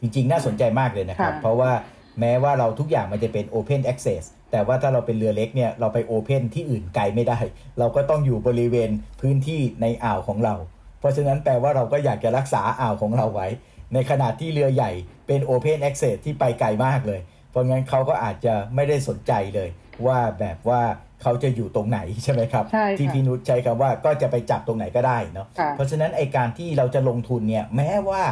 [0.00, 1.72] จริง ๆ น่าสนใจมากเลยนะครับค่ะเพราะว่า
[2.20, 7.38] แม้ว่าเราทุกอย่างมันจะเป็น Open Access แต่ว่าถ้าเราเป็นเรือเล็กเนี่ยเราไป Open ที่อื่นไกลไม่ได้
[7.78, 8.90] เราก็ต้องอยู่บริเวณ
[9.20, 10.54] พื้นที่ในอ่าวของเรา
[11.00, 13.48] เพราะฉะนั้นแปลว่าเราก็อยากจะรักษาอ่าวของเราไว้
[13.94, 14.90] ในขณะที่เรือใหญ่
[15.26, 17.20] เป็น Open Access ที่ไปไกลมากเลย
[17.50, 19.68] เพราะงั้นเขาก็อาจจะไม่ได้สนใจเลย
[20.06, 20.82] ว่าแบบว่า
[21.22, 28.22] เขาจะอยู่ตรงไหนใช่ไหมครับใช่ค่ะที่พี่นุชใช้คำว่าก็จะไปจับตรงไหนก็ได้เนาะค่ะเพราะฉะนั้นไอการที่เราจะลงทุนเนี่ยแม้ว่า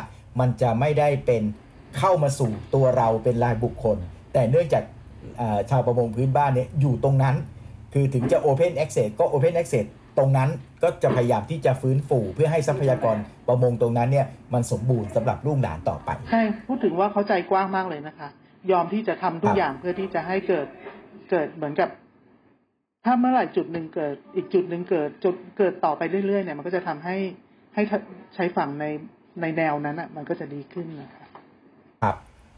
[0.40, 1.42] มันจะไม่ได้เป็น
[1.98, 3.98] เข้ามาสู่ตัวเราเป็นรายบุคคล
[4.32, 4.84] แต่เนื่องจาก
[5.40, 7.36] อ่าชาวประมงพื้นบ้านเนี่ยอยู่ตรงนั้น
[7.92, 9.86] คือถึงจะ Open Access ก็ Open Access
[10.20, 10.50] ตตรงนั้น
[10.82, 13.16] ก็จะพยายามที่จะฟื้นฟูเพื่อให้ทรัพยากร
[13.48, 18.28] ประมงตรงนั้นเนี่ยมันสมบูรณ์สำหรับลูกหลานต่อไปใช่พูดถึงว่าเขาใจกว้างมากเลยนะคะ
[18.72, 20.66] ยอมที่จะทำทุครักบอย่างเพื่อที่จะให้เกิด
[21.30, 21.88] เกิดเหมือนกับ
[23.04, 27.16] ถ้าเมื่อไหร่จุดหนึ่งเกิด อีกจุดหนึ่งเกิดจนเกิดต่อไปเรื่อยๆเนี่ยมันก็จะทำให้
[27.74, 27.82] ให้
[28.34, 28.84] ใช้ฝั่งใน
[29.40, 31.26] ในแนวนั้นอะมันก็จะดีขึ้นนะคะ
[32.02, 32.16] ครับ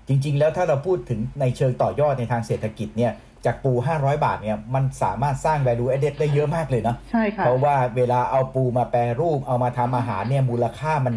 [0.08, 3.12] จริง ๆ แล้วถ้าเราพูดถึงในเชิงต่อยอดในทางเศรษฐกิจเนี่ย
[3.46, 11.14] จากปู 500 บาทเนี่ยมันสามารถสร้าง value added ได้เยอะมากเลยเนาะใช่ค่ะเพราะว่าเวลาเอาปูมาแปรรูปเอามาทำอาหารเนี่ยมูลค่ามัน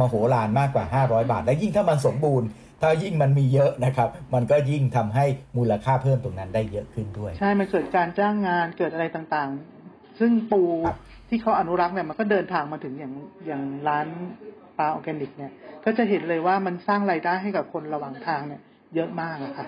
[0.00, 2.48] มโหฬารมากกว่า 500 บาท และยิ่งถ้ามันสมบูรณ์
[2.80, 5.24] ถ้ายิ่งมันมีเยอะนะครับ มันก็ยิ่งทำให้
[5.56, 10.98] มูลค่าเพิ่มตรงนั้นได้เยอะขึ้นด้วย ใช่ มันเกิดการจ้างงานเกิดอะไรต่างๆ ซึ่งปูครับ
[11.28, 13.12] ที่เขาอนุรักษ์เนี่ยมันก็เดินทางมาถึงอย่าง
[13.46, 14.06] อย่างร้าน
[14.78, 15.52] ปลาออร์แกนิกเนี่ย
[15.84, 18.60] ก็จะเห็นเลยว่ามันสร้างรายได้ให้กับคนระหว่างทางเนี่ย
[18.94, 19.66] เยอะมากอะค่ะ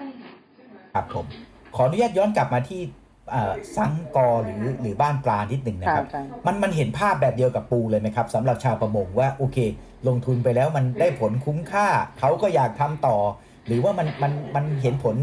[0.94, 1.26] ครับผม
[1.76, 2.80] ขออนุญาตย้อนกลับมาที่
[3.30, 9.58] เอ่อสังกอหรือหรือบ้านปลานิดหนึ่งนะครับใช่มันมันเห็นภาพแบบเดียวกับปูเลยไหมครับสำหรับชาวประมงว่าโอเค
[10.08, 11.86] ลงทุนไปแล้วมันได้ผลคุ้มค่า
[12.18, 13.16] เขาก็อยากทำต่อ
[13.66, 15.16] หรือว่ามันมันมันเห็นผล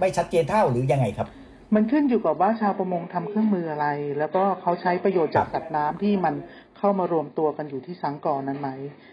[0.00, 1.28] ไม่ชัดเจนเท่าหรือยังไงครับ
[1.74, 3.86] มันขึ้นอยู่กับว่าชาวประมงทำเครื่องมืออะไร
[4.18, 6.34] แล้วก็เขาใช้ประโยชน์จากครับสัตว์น้ำที่มัน
[6.78, 8.68] เข้ามารวมตัวกันอยู่ที่สังกอนั้นไหม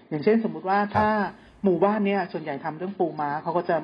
[0.10, 1.10] อย่างเช่น สมมุติว่าถ้า
[1.64, 3.76] หมู่บ้านเนี้ยส่วนใหญ่ทำเรื่องปูม้าเขาก็จะ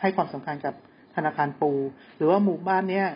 [0.00, 0.74] ให้ความสำคัญกับ
[1.16, 1.72] ธนาคารปู
[2.16, 3.06] หรือว่าหมู่บ้านเนี้ย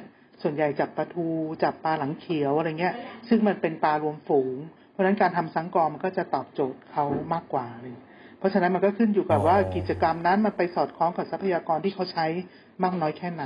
[0.42, 1.26] ส่วนใหญ่จับปลาทู
[1.62, 2.94] จับปลาหลังเขียวอะไรเงี้ย
[3.28, 4.56] ซึ่งมันเป็นปลารวมฝูง
[4.90, 7.96] เพราะฉะนั้นการทำสังกอมันก็จะตอบโจทย์เขามากกว่าเลย
[8.38, 12.26] เพราะฉะนั้นมันก็ขึ้นอยู่กับว่าอ๋อกิจกรรมนั้นมันไปสอดคล้องกับทรัพยากรที่เขาใช้
[12.82, 13.44] มากน้อยแค่ไหน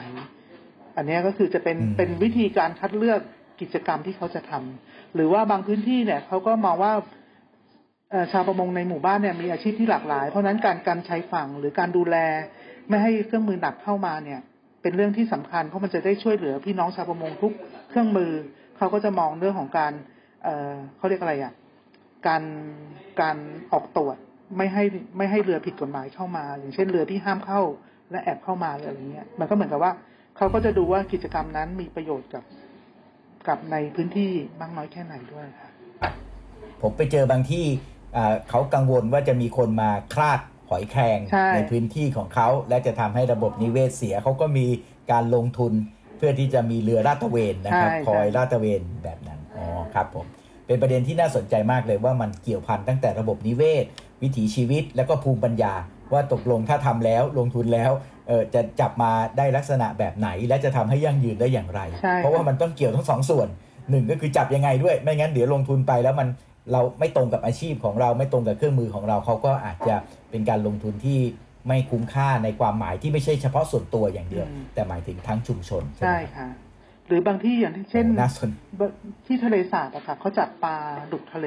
[0.97, 3.21] อันเนี้ยก็คือจะเป็นอืมเป็นวิธีการคัดเลือก
[3.61, 6.93] กิจกรรมที่เขาจะทำหรือว่าบางพื้นที่เนี่ยเขาก็มองว่า
[8.11, 12.17] เอ่อชาวประมงในหมู่บ้านเนี่ยมีอาชีพที่หลากหลาย เพราะฉะนั้นการการใช้ฝั่งหรือการดูแล
[12.89, 14.41] ไม่ให้เครื่องมือหนักเข้ามาเนี่ย
[14.83, 17.53] เป็นเรื่องที่สำคัญเพราะมันจะได้ช่วยเหลือพี่น้องชาวประมงทุก
[17.89, 18.31] เครื่องมือ
[18.77, 19.93] เขาก็จะมองเรื่องของการ
[20.45, 21.53] เอ่อเขาเรียกอะไรอะ
[22.27, 22.43] การ
[23.21, 23.37] การ
[23.73, 24.17] ออกตรวจ
[24.57, 24.85] ไม่ให้
[25.17, 27.61] ไม่ให้เรือผิดกฎหมายเข้ามา อย่างเช่นเรือที่ห้ามเข้า
[28.11, 29.93] และแอบเข้ามาอะไรอย่างเงี้ย มันก็เหมือนกับว่า
[30.37, 32.45] เขาก็จะดูว่ากิจกรรมนั้นมีประโยชน์กับ
[33.49, 35.71] กับในพื้นที่มากน้อยแค่ไหนด้วยค่ะ
[36.83, 37.65] ผมไปเจอบางที่
[38.49, 44.67] เขากังวลว่าจะมีคนมาคลาด หอยแครงใช่พื้นที่ของเขา และจะทำให้ระบบนิเวศเสียเขาก็มี
[45.13, 45.73] การลงทุน
[46.17, 50.27] เพื่อที่จะมีเรือลาดตระเวนนะครับใช่คอยใช่ลาดตระเวนแบบนั้นอ๋อครับผม
[50.67, 53.85] เป็นประเด็นที่น่าสนใจมากเลยว่ามันเกี่ยวพันตั้งแต่ระบบนิเวศ
[54.23, 55.75] วิถีชีวิตแล้วก็ภูมิปัญญา
[56.13, 57.91] ว่าตกลงถ้าทำแล้วลงทุนแล้ว
[58.29, 63.49] เออจะจับมาได้ลักษณะแบบไหน และจะทำให้ยั่งยืนได้อย่างไรใช่เพราะว่ามันต้องเกี่ยวทั้งสองส่วน
[63.91, 66.29] หนึ่งก็คือจับยังไงด้วย ไม่งั้นเดี๋ยวลงทุนไปแล้วมัน
[66.73, 69.95] เราไม่ตรงกับอาชีพของเราไม่ตรงกับเครื่องมือของเราเขาก็อาจจะ
[70.31, 71.21] เป็นการลงทุนที่
[71.69, 76.49] ไม่คุ้มค่าในความหมายที่ไม่ใช่เฉพาะส่วนตัวอย่างเดียวอืมแต่หมายถึงทั้งชุมชนใช่ใช่ไหมครับค่ะ
[77.07, 78.51] หรือบางที่อย่างที่เช่นน่าสน
[79.27, 80.77] ที่ทะเลสาบอะค่ะเขาจับปลา
[81.13, 81.47] ดุกทะเล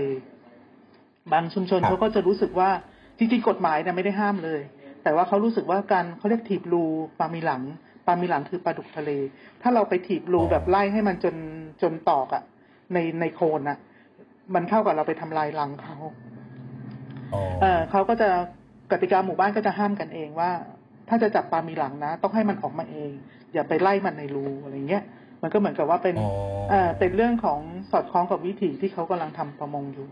[1.33, 2.69] บางชุมชนครับเขาก็จะรู้สึกว่า
[3.17, 4.61] จริงๆกฎหมายเนี่ยไม่ได้ห้ามเลย
[5.03, 6.83] แต่ว่าเขารู้สึกว่าการเขาเรียกถีบรู
[7.19, 7.61] ปลามีหลัง
[8.05, 9.11] ปลามีหลังคือปลาดุกทะเล
[9.61, 11.35] ถ้าเราไปถีบรูแบบไล่ให้มันจน
[11.81, 12.43] จนตอกอะ
[12.93, 13.77] ในในโคลนอะ
[14.53, 15.95] มันเท่ากับเราไปทำลายรังเขา
[17.33, 18.29] อ๋อเออเขาก็จะ
[18.91, 20.51] กติกาหมู่บ้านก็จะห้ามกันเองว่า
[21.09, 23.11] ถ้าจะจับปลามีหลังนะ ต้องให้มันออกมาเอง
[23.53, 25.03] อย่าไปไล่มันในรูอะไรเงี้ย
[25.41, 26.31] มันก็เหมือนกับว่าเป็นอ๋อ
[26.69, 27.59] เออเป็นเรื่องของ
[27.91, 30.07] สอดคล้องกับวิถีที่เขากำลังทำประมงอยู่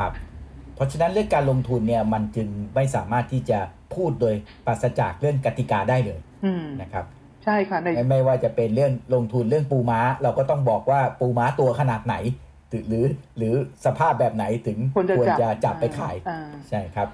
[0.00, 0.12] ครับ
[0.74, 3.58] เพราะฉะนั้นเรื่องการลงทุนเนี่ยมันจึงไม่สามารถที่จะ
[3.94, 4.34] พูดโดย
[4.66, 7.04] ปราศจากเรื่องกติกาได้เลยอืมนะครับ
[7.44, 12.14] ใช่ค่ะในไม่ไม่ว่าจะเป็นเรื่องลงทุนเรื่องปูม้า เราก็ต้องบอกว่าปูม้าตัวขนาดไหน
[12.72, 13.04] หรือหรือ
[13.38, 13.54] หรือ
[13.84, 17.08] สภาพแบบไหนถึงควรจะจับจะจับไปขายอ่าใช่ครับ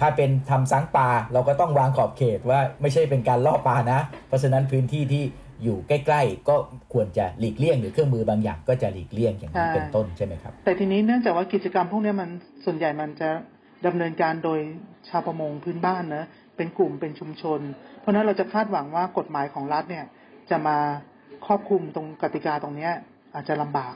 [0.00, 5.24] ถ้าเป็นทำสังปลาเราก็ต้องวางขอบเขตว่าไม่ใช่เป็นการล่อปลานะ เพราะฉะนั้นพื้นที่ที่
[5.64, 6.56] อยู่ใกล้ๆ ก็
[6.92, 12.30] ควรจะหลีกเลี่ยงหรือเครื่องมือบางอย่างก็จะหลีกเลี่ยงอย่างนี้ใช่เป็นต้นใช่ไหมครับ แต่ทีนี้เนื่องจากว่ากิจกรรมพวกเนี้ยมัน
[12.64, 13.28] ส่วนใหญ่มันจะ
[13.86, 14.60] ดำเนินการโดย
[15.08, 16.24] ชาวประมงพื้นบ้านนะ
[16.56, 17.60] เป็นกลุ่มเป็นชุมชน
[18.00, 20.04] เพราะฉะนั้นเราจะคาดหวังว่ากฎหมายของรัฐเนี่ย
[20.50, 20.76] จะมา
[21.46, 22.92] ครอบคลุมตรงกติกาตรงเนี้ย
[23.34, 23.94] อาจจะลำบาก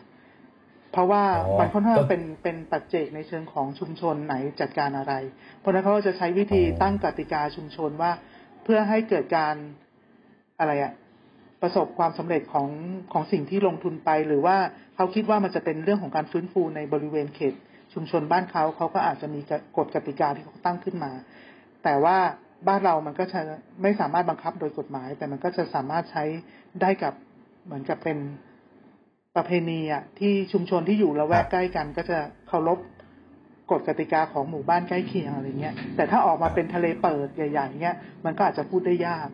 [0.94, 5.14] เพราะว่าอ๋อมันค่อนข้างก็เป็นเป็นปัจเจกในเชิงของชุมชนไหนจัดการอะไร
[5.58, 8.12] เพราะฉะนั้นเขาก็จะใช้วิธีอ๋อตั้งกติกาชุมชนว่า
[8.64, 9.54] เพื่อให้เกิดการ
[10.58, 10.92] อะไรอะ
[11.62, 12.68] ประสบความสำเร็จของ
[13.12, 14.56] ของสิ่งที่ลงทุนไป หรือว่า
[14.96, 17.54] เขาคิดว่ามันจะเป็นเรื่องของการฟื้นฟูในบริเวณเขต
[17.94, 19.40] ชุมชนบ้านเขาเขาก็อาจจะมี
[19.76, 21.12] กฎกติกาที่เขาตั้งขึ้นมา
[21.84, 22.16] แต่ว่า
[22.68, 23.40] บ้านเรามันก็จะ
[23.82, 26.24] ไม่สามารถบังคับโดยกฎหมาย แต่มันก็จะสามารถใช้
[26.80, 27.14] ได้กับ
[27.64, 28.18] เหมือนกับเป็น
[29.36, 32.18] ประเพณีอะที่ชุมชนที่อยู่ละแวกใกล้กันก็จะ
[32.48, 32.78] เคารพ
[33.70, 39.28] กฎกติกาของหมู่บ้านใกล้เคียงอะไรเงี้ย แต่ถ้าออกมาเป็นทะเลเปิดใหญ่ๆเงี้ย มันก็อาจจะพูดได้ยาก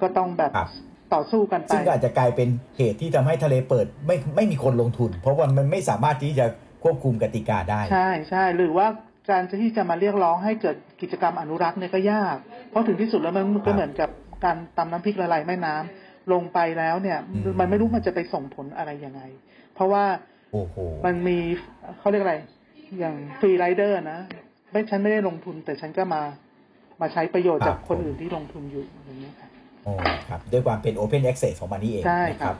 [0.00, 0.70] ก็ต้องแบบครับ
[1.14, 6.46] ต่อสู้กันไปซึ่งก็อาจจะกลายเป็นเหตุที่ทำให้ทะเลเปิดไม่ไม่มีคนลงทุน เพราะว่ามันไม่สามารถที่จะ
[6.82, 8.86] ควบคุมกติกาได้ ใช่ใช่หรือว่า
[9.30, 12.36] การที่จะมาเรียกร้องให้เกิดกิจกรรมอนุรักษ์เนี่ยก็ยาก
[12.70, 14.10] เพราะถึงที่สุดแล้วมันก็เหมือนกับ
[14.44, 19.22] การตำน้ำพริกละลายแม่น้ำ ลงไปแล้วเนี่ยอืมมันไม่รู้มันจะไปส่งผลอะไรยังไง
[19.74, 20.04] เพราะว่า
[20.52, 21.38] โอ้โหมันมี
[21.98, 22.36] เขาเรียกอะไร
[22.98, 24.18] อย่างฟรีไรเดอร์นะ
[24.70, 26.22] ไม่ฉันไม่ได้ลงทุน แต่ฉันก็มา
[27.00, 29.48] มาใช้ประโยชน์ครับจากคนอื่นที่ลงทุนอยู่อย่างนี้ยค่ะ
[29.84, 29.92] โอ้
[30.28, 32.58] ครับด้วยความเป็น Open Access ของมันนี่เองใช่นะคครัรับบ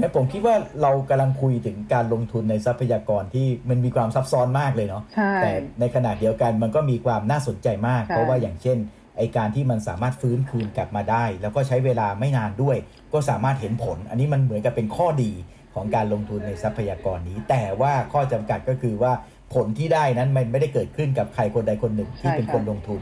[0.00, 8.78] งั้นผมคิดว่าเรากำลังคุยถึงการลงทุนในทรัพยากรที่มันมีความซับซ้อนมากเลยเนาะใช่แต่ในขณะเดียวกันมันก็มีความน่าสนใจมากใช่เพราะว่าอย่างเช่น
[9.18, 12.76] ไอการที่มันสามารถฟื้นคืนกลับมาได้ แล้วก็ใช้เวลาไม่นานด้วย
[13.12, 15.32] ก็สามารถเห็นผล อันนี้มันเหมือนกับเป็นข้อดี
[15.74, 19.12] ของการลงทุนในทรัพยากรนี้ แต่ว่าข้อจำกัดก็คือว่า
[19.54, 23.00] ผลที่ได้นั้นมันไม่ได้เกิดขึ้นกับใครคนใดคนหนึ่งที่เป็นคนลงทุน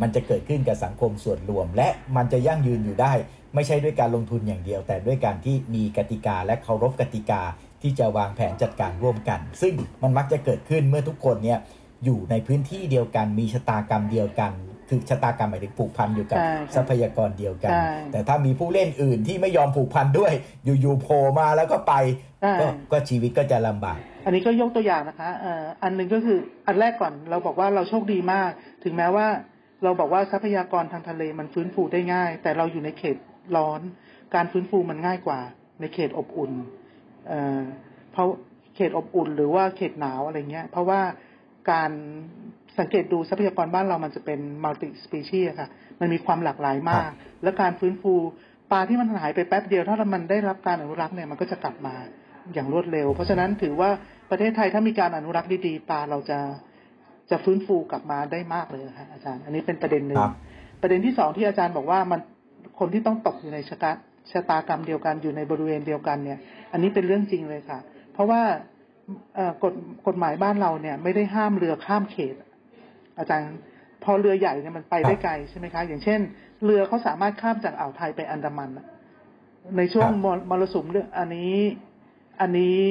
[0.00, 3.12] มันจะเกิดขึ้นกับสังคมส่วนรวม และมันจะยั่งยืนอยู่ได้
[3.54, 7.42] ไม่ใช่ด้วยการลงทุนอย่างเดียว แต่ด้วยการที่มีกติกาและเคารพกติกา
[7.82, 11.58] ที่จะวางแผนจัดการร่วมกัน ซึ่งมันมักจะเกิดขึ้นเมื่อทุกคนเนี่ย
[12.04, 14.52] อยู่ในพื้นที่เดียวกันมีชะตากรรมเดียวกัน
[14.88, 20.32] คือชะตากรรมหมายถึงผูกพันอยู่กับใช่ทรัพยากรเดียวกันใช่แต่ถ้ามีผู้เล่นอื่นที่ไม่ยอมผูกพันด้วย
[20.64, 21.94] อยู่ๆโผล่มาแล้วก็ไป
[22.42, 28.50] ใช่ก็ก็ชีวิตก็จะลำบาก อันนี้ก็ยกตัวอย่างนะคะเอ่ออันหนึ่งก็คืออันแรกก่อนเราบอกว่าเราโชคดีมาก
[28.84, 29.26] ถึงแม้ว่า
[29.82, 33.16] เราบอกว่าทรัพยากรทางทะเลมันฟื้นฟูได้ง่าย แต่เราอยู่ในเขต
[33.56, 33.80] ร้อน
[34.34, 35.40] การฟื้นฟูมันง่ายกว่า
[35.80, 36.52] ในเขตอบอุ่น
[37.28, 37.60] เอ่อ
[38.12, 38.28] เพราะ
[38.76, 41.00] เขตอบอุ่นหรือว่าเขตหนาวอะไรเงี้ย เพราะว่า
[41.70, 41.92] การ
[42.78, 45.68] สังเกตดูทรัพยากรบ้านเรามันจะเป็นมัลติสปีชีส์ค่ะ
[46.00, 47.10] มันมีความหลากหลายมาก
[47.42, 48.14] และการฟื้นฟู
[48.70, 51.94] ปลาที่มันหายไปแป๊บเดียว ถ้ามันได้รับการอนุรักษ์เนี่ยมันก็จะกลับมา
[52.54, 53.90] อย่างรวดเร็ว เพราะฉะนั้นถือว่า
[54.30, 56.38] ประเทศไทยถ้ามีการอนุรักษ์ดีๆปลาเราจะ
[57.30, 60.32] จะฟื้นฟูกลับมาได้มากเลยนะคะอาจารย์ อันนี้เป็นประเด็นหนึ่งครับ
[60.82, 62.20] ประเด็นที่สองที่อาจารย์บอกว่ามัน
[62.78, 63.90] คนที่ต้องตกอยู่ในชะตา
[64.32, 66.38] ชะตากรรมเดียวกันอยู่ในบริเวณเดียวกันเนี่ย
[66.72, 67.78] อันนี้เป็นเรื่องจริงเลยค่ะ
[68.12, 68.42] เพราะว่า
[69.34, 69.74] เอ่อกฎ
[70.06, 72.34] กฎหมายบ้านเราเนี่ย ไม่ได้ห้ามเรือข้ามเขต
[73.18, 73.54] อาจารย์
[74.04, 76.20] พอเรือใหญ่เนี่ยมันไปได้ไกลใช่ไหมคะ อย่างเช่น
[76.64, 78.86] เรือเขาสามารถข้ามจากอ่าวไทยไปอันดามันอะ
[79.76, 81.56] ในช่วงครับมรมรสุมเรื่องอันนี้
[82.40, 82.82] อันนี้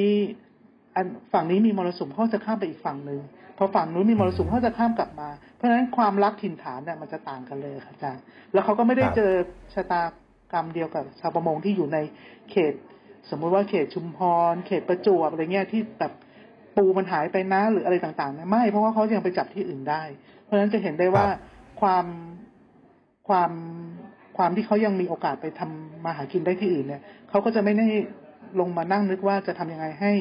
[0.95, 3.21] อันฝั่งนี้มีมรสุมเขาจะข้ามไปอีกฝั่งหนึ่ง
[3.57, 9.31] พอฝั่งนู้นมีมรสุมเขาจะข้ามกลับมา เพราะฉะนั้นความรักถิ่นฐานเนี่ยมันจะต่างกันเลยค่ะอาจารย์ แล้วเขาก็ไม่ได้ครับเจอ
[9.73, 10.01] ชะตา
[10.51, 11.97] กรรมเดียวกับชาวประมงที่อยู่ใน
[12.51, 12.73] เขต
[13.29, 14.19] สมมุติว่าเขตชุมพ
[14.51, 16.13] ร เขตประจวบอะไรเงี้ยที่แบบ
[16.77, 20.01] ปูมันหายไปนะหรืออะไรต่างๆเนี่ยไม่เพราะว่าเขายังไปจับที่อื่นได้
[20.43, 21.39] เพราะฉะนั้นจะเห็นได้ว่าครับ
[21.81, 22.05] ความ
[23.27, 23.51] ความ
[24.37, 27.87] ความที่เขายังมีโอกาสไปทำมาหากินได้ที่อื่นเนี่ยเขาก็จะไม่ได้
[28.59, 30.13] ลงมานั่งนึกว่าจะทำยังไงให้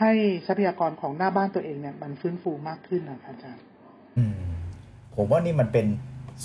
[0.00, 0.12] ให้
[0.46, 3.64] ทรัพยากรของหน้าบ้านตัวเองเนี่ย มันฟื้นฟูมากขึ้นนะคะอาจารย์
[4.18, 4.38] อืม
[5.16, 5.86] ผมว่านี่มันเป็น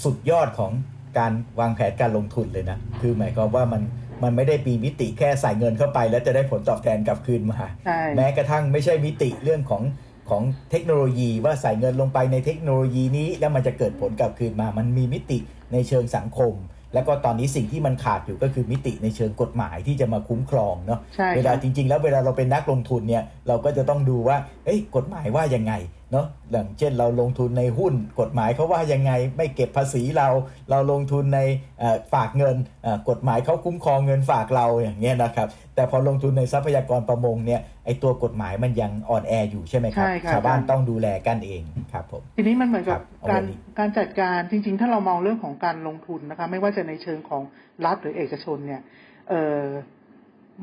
[0.04, 0.72] สุดยอดของ
[1.18, 3.82] การวางแผนการลงทุนเลยนะ คือหมายความว่ามัน
[4.24, 9.84] มันไม่ได้ปีมิติแค่ใส่เงินเข้าไป แล้วจะได้ผลตอบแทนกลับคืนมาใช่แม้กระทั่งไม่ใช่มิติเรื่องของ
[10.30, 15.38] ของเทคโนโลยีว่าใส่เงินลงไปในเทคโนโลยีนี้ แล้วมันจะเกิดผลกลับคืนมา มันมีมิติ
[15.74, 16.54] ในเชิงสังคม
[16.94, 25.74] แล้วก็ตอนนี้สิ่งที่มันขาดอยู่ก็คือมิติในเชิงกฎหมายที่จะมาคุ้มครองเนาะใช่เวลาค่ะจริง ๆ แล้วเวลาเราเป็นนักลงทุนเนี่ยเราก็จะต้องดูว่าเอ้ยกฎหมายว่ายังไง
[26.12, 30.28] เนาะอย่างเช่นเราลงทุนในหุ้นกฎหมายเขาว่ายังไงไม่เก็บภาษีเรา
[30.70, 31.40] เราลงทุนใน
[31.80, 41.62] เอ่อฝากเงินเอ่อกฎหมายเขาคุ้มครองเงินฝากเราอย่างเงี้ยนะครับ แต่พอลงทุนในทรัพยากรประมงเนี่ยไอตัวกฎหมายมันยังอ่อนแออยู่ใช่ไหมครับใช่ค่ะชาวบ้านอาจารย์ต้องดูแลกันเอง
[41.94, 47.44] ครับผมทีนี้มันเหมือนกับครับเอาการวันนี้การจัดการจริง ๆ ถ้าเรามองเรื่องของการลงทุนนะคะไม่ว่าจะในเชิงของ
[47.86, 48.82] รัฐหรือเอกชนเนี่ย
[49.30, 49.62] เออ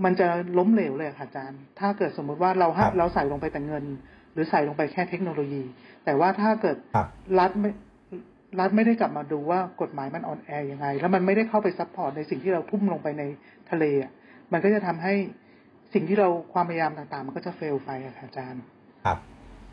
[0.04, 0.26] มันจะ
[0.58, 3.84] ล้มเหลวเลยค่ะอาจารย์ ถ้าเกิดสมมุติว่าเราให้ครับเราใส่ลงไปแต่เงิน
[4.32, 5.62] หรือใส่ลงไปแค่เทคโนโลยี
[6.04, 7.06] แต่ว่าถ้าเกิดครับ
[7.38, 7.70] รัฐไม่
[8.60, 13.22] รัฐไม่ได้กลับมาดูว่ากฎหมายมันอ่อนแอยังไง แล้วมันไม่ได้เข้าไป support ในสิ่งที่เราทุ่มลงไปใน
[13.70, 14.12] ทะเลอะ
[14.52, 15.14] มันก็จะทำให้
[15.94, 18.62] สิ่งที่เราความพยายามต่างๆ มันก็จะ fail ไปอะค่ะอาจารย์
[19.04, 19.18] ครับ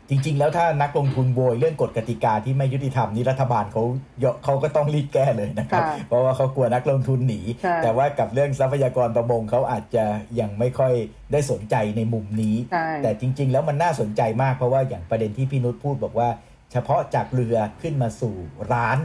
[0.08, 3.82] จริง ๆ แล้วถ้านักลงทุนโวยเรื่องกฎกติกาที่ไม่ยุติธรรมนี่รัฐบาลเขา
[4.20, 10.04] เยอะเขาก็ต้องรีบแก้เลยนะครับค่ะเพราะว่าเขากลัวนักลงทุนหนีใช่แต่ว่ากับเรื่องทรัพยากรประมงเขาอาจจะ
[10.40, 10.92] ยังไม่ค่อย
[11.32, 16.28] ได้สนใจในมุมนี้ใช่แต่จริง ๆ แล้วมันน่าสนใจมากเพราะว่าอย่างประเด็นที่พี่นุชพูดบอกว่า
[16.72, 18.34] เฉพาะจากเรือขึ้นมาสู่
[18.72, 18.98] ร้าน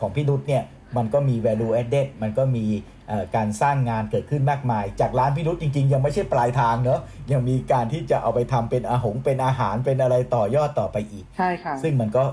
[0.00, 0.62] ของพี่นุชเนี่ย
[0.96, 2.97] มันก็มี value added มันก็มีเอ่อ
[3.36, 7.00] การสร้างงานเกิดขึ้นมากมาย จากร้านพี่นุชจริง ๆ ยังไม่ใช่ปลายทางเนอะ
[7.32, 12.24] ยังมีการที่จะเอาไปทำเป็นอาหงเป็นอาหารเป็นอะไรต่อยอดต่อไปอีกใช่ค่ะซึ่งมันก็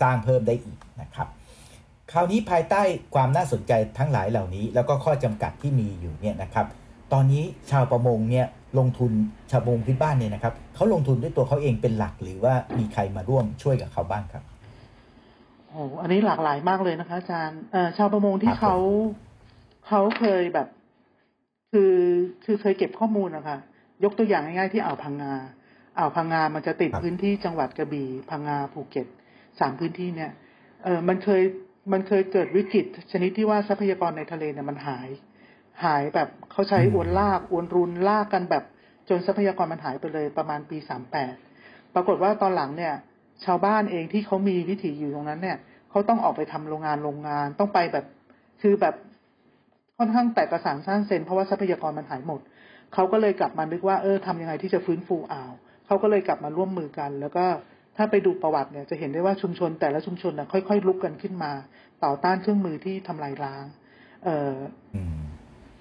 [0.00, 1.28] สร้างเพิ่มได้อีกนะครับ
[2.12, 2.82] คราวนี้ภายใต้
[3.14, 6.66] ความน่าสนใจทั้งหลายเหล่านี้ แล้วก็ข้อจำกัดที่มีอยู่เนี่ยนะครับ
[7.12, 8.46] ตอนนี้ชาวประมงเนี่ย
[8.78, 9.12] ลงทุน
[9.50, 14.44] ชาวประมงพื้นบ้านเนี่ยนะครับเขาลงทุนด้วยตัวเขาเองเป็นหลักหรือว่ามีใครมาร่วมช่วยกับเขาบ้างครับ
[15.70, 18.78] โอ้โหอันนี้หลากหลายมากเลยนะคะอาจารย์เอ่อชาวประมงที่ครับผมเขา
[19.88, 20.68] เขาเคยแบบ
[21.72, 21.94] คือ
[22.44, 23.58] คือเคยเก็บข้อมูลนะคะ
[24.04, 25.34] ยกตัวอย่างง่ายๆที่อ่าวพังงา
[25.98, 29.06] อ่าวพังงามันจะติดพื้นที่จังหวัดกระบี่พังงาภูเก็ต
[29.60, 30.30] สามพื้นที่เนี่ย
[30.84, 31.42] เออมันเคย
[31.92, 35.08] มันเคยเกิดวิกฤตชนิดที่ว่าทรัพยากรในทะเลเนี่ยมันหาย
[35.84, 38.64] หายแบบเขาใช้อวนลากอวนรุนลากกันแบบ
[39.08, 41.34] จนทรัพยากรมันหายไปเลยประมาณปีสามแปด
[41.94, 42.94] ปรากฏว่าตอนหลังเนี่ย
[43.44, 45.58] ชาวบ้านเองที่เขามีวิถีอยู่ตรงนั้นเนี่ย
[45.90, 48.06] เขาต้องออกไปทำโรงงานโรงงานต้องไปแบบ
[48.62, 48.94] คือแบบ
[49.98, 52.40] ค่อนข้างแตกกระสานสร้างเซนเพราะว่าทรัพยากรมันหายหมด
[52.94, 55.52] เขาก็เลยกลับมานึกว่าเออทำยังไงที่จะฟื้นฟูอ่าว
[55.86, 57.44] เขาก็เลยกลับมาร่วมมือกัน แล้วก็
[57.96, 61.52] ถ้าไปดูประวัติเนี่ยจะเห็นได้ว่าชุมชนแต่ละชุมชนนะค่อยๆลุกกันขึ้นมา
[62.04, 63.64] ต่อต้านเครื่องมือที่ทำลายล้าง
[64.24, 64.52] เออ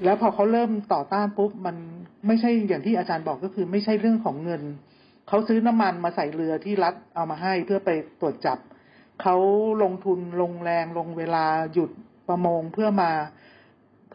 [0.03, 1.75] แล้วพอเขาเริ่มต่อต้านปุ๊บมัน
[2.27, 4.61] ไม่ใช่อย่างที่อาจารย์บอกก็คือไม่ใช่เรื่องของเงิน
[5.27, 7.89] เขาซื้อน้ำมันมาใส่เรือที่รัฐเอามาให้เพื่อไป
[8.21, 8.57] ตรวจจับ
[9.21, 9.35] เขา
[9.83, 11.91] ลงทุนลงแรงลงเวลาหยุด
[12.27, 13.11] ประมงเพื่อมา
[13.44, 13.44] เ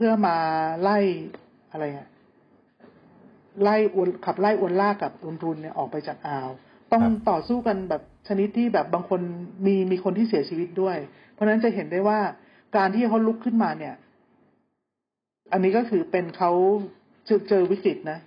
[0.03, 0.37] พื่อมา
[0.83, 0.99] ไล่
[1.73, 2.09] อะไรอะ
[3.63, 6.51] ไล่อวนขับไล่อวนล่ากับอุนรุนเนี่ยออกไปจากอ่าว
[6.93, 9.21] ต้องต่อสู้กันแบบชนิดที่แบบบางคน
[9.67, 10.97] มีมีคนที่เสียชีวิตด้วย
[11.33, 12.21] เพราะฉะนั้นจะเห็นได้ว่า
[12.77, 13.95] การที่เขาลุกขึ้นมาเนี่ย
[15.53, 16.51] อันนี้ก็คือเป็นเขา
[17.27, 18.19] เจอเจอวิกฤตนะ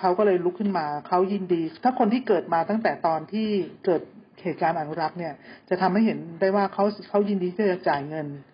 [0.00, 3.48] เขาก็เลยลุกขึ้นมา เขายินดี ถ้าคนที่เกิดมาตั้งแต่ตอนที่
[3.84, 4.02] เกิด
[4.42, 5.34] เหตุการณ์อนุรักษ์เนี่ย
[5.68, 8.53] จะทำให้เห็นได้ว่าเขาเขายินดีที่จะจ่ายเงินเอ่อ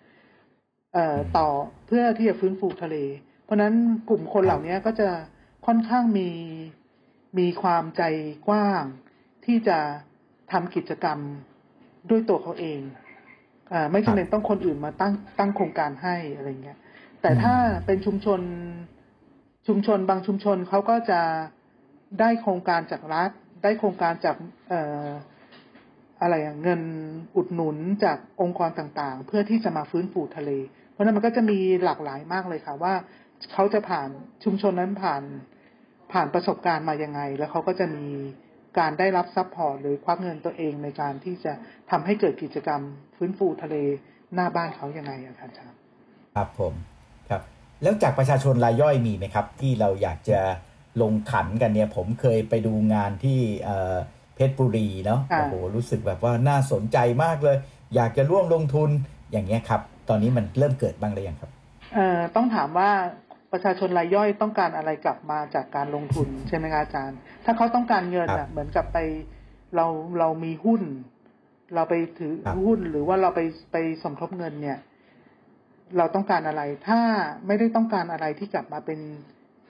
[1.37, 1.48] ต่อ
[1.87, 2.96] เพื่อที่จะฟื้นฟูทะเล
[3.44, 3.74] เพราะนั้น
[4.09, 5.09] กลุ่มคนเหล่านี้ก็จะ
[5.66, 6.29] ค่อนข้างมี
[7.38, 8.03] มีความใจ
[8.48, 8.85] กว้าง
[9.44, 9.79] ที่จะ
[10.53, 11.18] ทำกิจกรรม
[12.11, 12.81] ด้วยตัวเขาเอง
[13.72, 16.79] อไม่จำเป็นต้องคนอื่นมาตั้งตั้งโครงการให้อะไรเงี้ย
[17.20, 17.55] แต่ถ้า
[17.87, 18.40] เป็นชุมชน
[19.66, 21.20] ชุมชนบางชุมชนเขาก็จะ
[22.20, 23.31] ได้โครงการจากรัฐ
[23.62, 24.37] ได้โครงการจาก
[24.68, 25.07] เอ่อ
[26.20, 26.83] อะไรเงิน
[27.37, 32.95] อุดหนุนจากองค์กรต่างๆ เพื่อที่จะมาฟื้นฟูทะเลเพราะนั้นมันก็จะมีหลากหลายมากเลยค่ะ ว่า
[33.53, 34.09] เขาจะผ่าน
[34.45, 35.23] ชุมชนนั้นผ่าน
[36.13, 38.07] ผ่านประสบการณ์มายังไง แล้วเขาก็จะมี
[38.79, 41.53] การได้รับ support หรือควักเงินตัวเองในการที่จะ
[41.91, 42.81] ทำให้เกิดกิจกรรม
[43.17, 43.77] ฟื้นฟูทะเล
[44.35, 45.55] หน้าบ้านเขายังไงอาจารย์
[46.37, 46.75] ครับผม
[47.31, 47.43] ครับ
[47.83, 50.41] แล้วจากประชาชนรายย่อยมีไหมครับ ที่เราอยากจะ
[51.03, 53.39] ลงขันกันเนี่ย ผมเคยไปดูงานที่
[54.35, 57.57] เพชรบุรีเนาะโอ้โหรู้สึกแบบว่าน่าสนใจมากเลย
[57.95, 58.91] อยากจะร่วมลงทุน
[59.33, 61.51] อย่างเงี้ยครับ ตอนนี้มันเริ่มเกิดบ้างหรือยังครับ
[61.94, 62.90] เอ่อต้องถามว่า
[63.53, 68.99] ประชาชนรายย่อยต้องการอะไรกลับมาจากการลงทุนใช่ไหมคะอาจารย์ ถ้าเขาต้องการเงินอะเหมือนกับไป
[69.77, 69.87] เรา
[70.18, 70.83] เรามีหุ้น
[71.75, 72.33] เราไปถือ
[72.64, 73.40] หุ้นหรือว่าเราไป
[73.73, 74.79] ไปสมทบเงินเนี่ย
[75.96, 77.01] เราต้องการอะไร ถ้า
[77.46, 79.01] ไม่ได้ต้องการอะไรที่กลับมาเป็น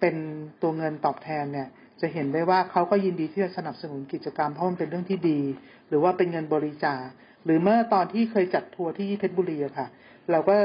[0.00, 0.16] เป็น
[0.62, 1.68] ตัวเงินตอบแทนเนี่ย
[2.00, 5.40] จะเห็นได้ว่าเขาก็ยินดีที่จะสนับสนุนกิจกรรมเพราะมันเป็นเรื่องที่ดี
[5.88, 7.02] หรือว่าเป็นเงินบริจาค
[7.44, 9.88] หรือเมื่อตอนที่เคยจัดทัวร์ที่เพชรบุรีอะค่ะ
[10.32, 10.56] เราก็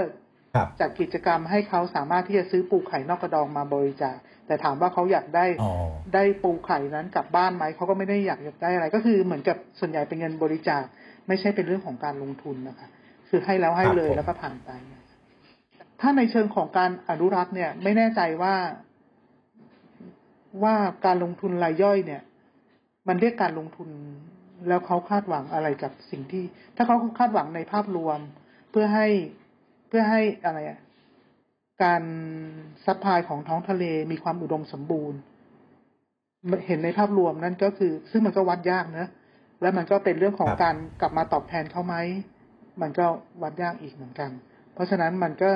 [0.80, 4.16] จัดกิจกรรมให้เขาสามารถที่จะซื้อปูไข่นอกกระดองมาบริจาค
[4.48, 5.46] แต่ถามว่าเขาอยากได้
[6.16, 10.84] ได้ปูไข่นั้นกลับบ้านไหมเขาก็ไม่ได้อยากอยากได้อะไร ก็คือเหมือนกับส่วนใหญ่เป็นเงินบริจาค
[11.28, 12.90] ไม่ใช่เป็นเรื่องของการลงทุนนะคะ
[13.30, 14.70] คือให้แล้วให้เลยแล้วก็ผ่านไป
[16.02, 18.56] ถ้าในเชิงของการอนุรักษ์เนี่ย ไม่แน่ใจว่า
[20.64, 22.22] ว่าการลงทุนรายย่อยเนี่ย
[23.08, 23.90] มันเรียกการลงทุน
[24.68, 26.44] แล้วเขาคาดหวังอะไรกับสิ่งที่
[26.76, 28.20] ถ้าเขาคาดหวังในภาพรวม
[28.72, 29.08] เพื่อให้
[29.88, 30.80] เพื่อให้อะไรอะ
[31.84, 32.04] การ
[32.86, 35.20] supply ของท้องทะเลมีความอุดมสมบูรณ์
[36.68, 39.08] เห็นในภาพรวมนั่นก็คือ ซึ่งมันก็วัดยากนะ
[39.62, 41.96] แล้วมันก็เป็นเรื่องของการกลับมาตอบแทนเขาไหม
[42.82, 43.06] มันก็
[43.44, 44.32] วัดยากอีกเหมือนกัน
[44.74, 45.50] เพราะฉะนั้นมันก็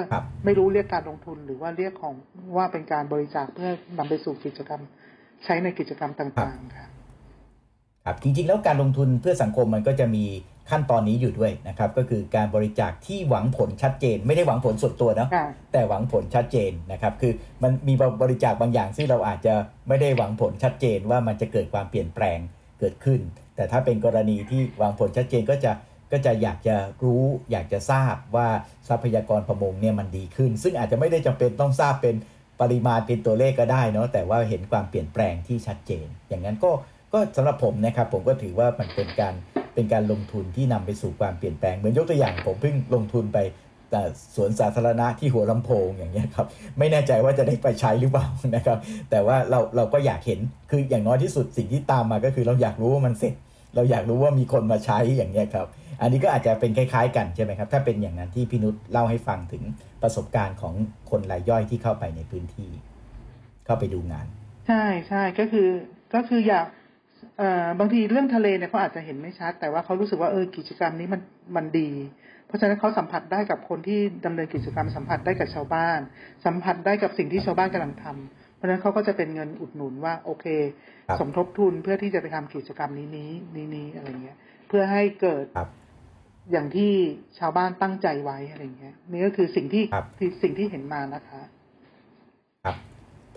[0.45, 2.13] ไม่รู้เรียกการลงทุนหรือว่าเรียกของ
[2.57, 4.81] ว่าเป็นการบริจาคเพื่อนำไปสู่กิจกรรม
[5.43, 6.89] ใช้ในกิจกรรมต่างๆครับ
[8.09, 10.25] ครับจริงๆ แล้วการลงทุนเพื่อสังคมมันก็จะมี
[10.69, 15.27] ขั้นตอนนี้อยู่ด้วยนะครับก็คือการบริจาคที่หวังผลชัดเจน ไม่ได้หวังผลส่วนตัวนะ
[15.71, 19.53] แต่หวังผลชัดเจนนะครับคือมันมีบริจาคบางอย่างที่เราอาจจะ
[19.87, 22.39] ไม่ได้หวังผลชัดเจนว่ามันจะเกิดความเปลี่ยนแปลง
[22.79, 23.19] เกิดขึ้น
[23.55, 25.71] แต่ถ้าเป็นกรณีที่หวังผลชัดเจนก็จะ
[26.11, 28.47] ก็จะอยากจะรู้อยากจะทราบว่า
[28.87, 32.15] ทรัพยากรประมงเนี่ยมันดีขึ้น ซึ่งอาจจะไม่ได้จำเป็นต้องทราบเป็น
[32.61, 36.71] ปริมาณเป็นตัวเลขก็ได้เนาะแต่ว่าเห็นความเปลี่ยนแปลงที่ชัดเจน อย่างนั้นก็
[37.13, 39.33] ก็สำหรับผมนะครับผมก็ถือว่ามันเป็นการ
[39.75, 43.39] เป็นการลงทุนที่นำไปสู่ความเปลี่ยนแปลงเหมือนยกตัวอย่างผมเพิ่งลงทุนไป
[44.35, 46.47] สวนสาธารณะที่หัวลำโพงอย่างเงี้ยครับ
[46.79, 48.77] ไม่แน่ใจว่าจะได้ไปใช้หรือเปล่านะครับ
[49.09, 53.33] แต่ว่าเราเราก็อยากเห็นคืออย่างน้อยที่สุดสิ่งที่ตามมาก็คือเราอยากรู้ว่ามันเสร็จ
[53.75, 55.67] เราอยากรู้ว่ามีคนมาใช้อย่างเงี้ยครับ
[56.01, 59.63] อันนี้ก็อาจจะเป็นคล้าย ๆ กันใช่ไหมครับถ้าเป็นอย่างนั้นที่พี่นุชเล่าให้ฟังถึง
[60.01, 60.73] ประสบการณ์ของ
[61.09, 62.69] คนรายย่อยที่เข้าไปในพื้นที่
[63.65, 64.27] เข้าไปดูงาน
[64.67, 65.69] ใช่ใช่ก็คือ
[66.13, 66.67] ก็คืออยาก
[67.79, 71.21] บางทีเรื่องทะเลเนี่ยเขาอาจจะเห็นไม่ชัด แต่ว่าเขารู้สึกว่าเออกิจกรรมนี้มัน
[71.55, 71.89] มันดี
[72.47, 75.99] เพราะฉะนั้นเขาสัมผัสได้กับคนที่ดำเนินกิจกรรมสัมผัสได้กับชาวบ้าน
[76.45, 80.45] สัมผัสได้กับสิ่งที่ชาวบ้านกำลังทำเพราะฉะนั้นเขาก็จะเป็นเงินอุดหนุนว่าโอเค
[81.19, 85.45] สมทบทุนเพื่อที่จะไปทำกิจกรรมนี้นี้นี้นี้อะไรเงี้ย เพื่อให้เกิด
[86.51, 86.91] อย่างที่
[87.39, 89.83] ชาวบ้านตั้งใจไว้อะไรเงี้ยนี่ก็คือสิ่งที่
[90.43, 91.41] สิ่งที่เห็นมานะคะ
[92.65, 92.75] ครับ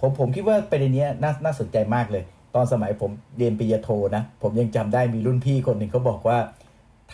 [0.01, 6.39] ผมผมคิดว่าประเด็นนี้น่าน่าสนใจมากเลย ตอนสมัยผมเรียนปริญญาโทนะ ผมยังจำได้มีรุ่นพี่คนหนึ่งเขาบอกว่า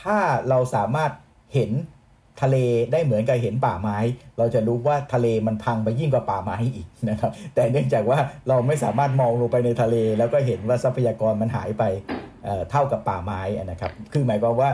[0.01, 1.11] ถ้าเราสามารถ
[1.55, 1.71] เห็น
[2.43, 2.57] ทะเล
[2.93, 3.99] ได้เหมือนกับเห็นป่าไม้
[4.39, 11.85] เราจะรู้ว่าทะเลมันพังไปยิ่งกว่าป่าไม้อีกนะครับ แต่เนื่องจากว่าเราไม่สามารถมองลงไปในทะเล แล้วก็เห็นว่าทรัพยากรมันหายไป
[12.71, 14.71] เท่ากับป่าไม้นะครับ คือหมายความว่า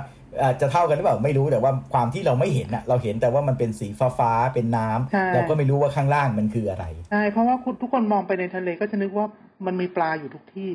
[0.60, 9.26] จะเท่ากันหรือเปล่าไม่รู้แต่ว่าความที่เราไม่เห็นอะเราเห็นแต่ว่ามันเป็นสีฟ้าฟ้าเป็นน้ำเราก็ไม่รู้ว่าข้างล่างมันคืออะไรใช่เพราะว่าคุณทุกคนมองไปในทะเลก็จะนึกว่า
[9.66, 10.72] มันมีปลาอยู่ทุกที่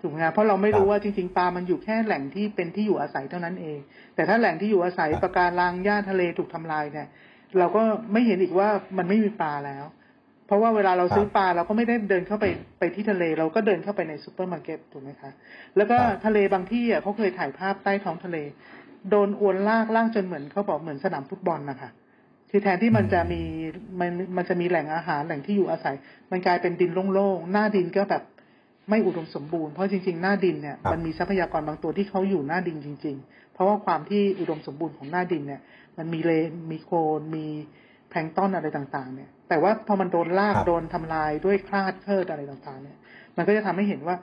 [0.00, 3.78] ถูกไหมครับเพราะเราไม่รู้ว่าจริงๆปลามันอยู่แค่แหล่งที่เป็นที่อยู่อาศัยเท่านั้นเอง
[4.14, 7.08] แต่ถ้าแหล่งที่อยู่อาศัยปะการังหญ้าทะเลถูกทำลายเนี่ย
[7.58, 9.84] เราก็ไม่เห็นอีกว่ามันไม่มีปลาแล้ว
[10.46, 12.44] เพราะว่าเวลาเราซื้อปลาเราก็ไม่ได้เดินเข้าไป
[12.78, 15.30] ไปที่ทะเล เราก็เดินเข้าไปในซูเปอร์มาร์เก็ตถูกไหมคะ
[15.76, 18.36] แล้วก็ทะเลบางที่อะเขาเคยถ่ายภาพใต้ท้องทะเล
[19.10, 21.90] โดนอวนลากลากจนเหมือนเขาบอกเหมือนสนามฟุตบอลนะคะ
[22.50, 23.42] คือแทนที่มันจะมี
[24.00, 25.94] มันมันจะมีแหล่งอาหารแหล่งที่อยู่อาศัย
[26.30, 28.22] มันกลายเป็นดินโล่งๆหน้าดินก็แบบ
[28.90, 35.60] ไม่อุดมสมบูรณ์เพราะจริงๆ หน้าดินเนี่ยมันมีทรัพยากรบางตัวที่เขาอยู่หน้าดินจริง ๆ เพราะว่าความที่อุดมสมบูรณ์ของหน้าดินเนี่ย
[35.98, 37.46] มันมีเลนมีโคลนมี
[38.10, 42.96] แพลงต้นอะไรต่างๆ เนี่ย แต่ว่าพอมันโดนลากโดนทำลายด้วยคลาดเคลื่อนอะไรต่างๆ เนี่ย
[43.36, 44.16] มันก็จะทำให้เห็นว่า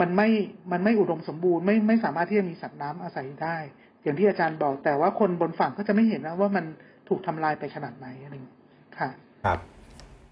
[0.00, 0.28] มันไม่
[0.72, 3.56] มันไม่อุดมสมบูรณ์ไม่ไม่สามารถที่จะมีสัตว์น้ำอาศัยได้
[4.02, 6.64] อย่างที่อาจารย์บอก แต่ว่าคนบนฝั่งก็จะไม่เห็นนะว่ามัน
[7.08, 8.34] ถูกทำลายไปขนาดไหนอะไร
[8.98, 9.08] ค่ะ
[9.44, 9.58] ครับ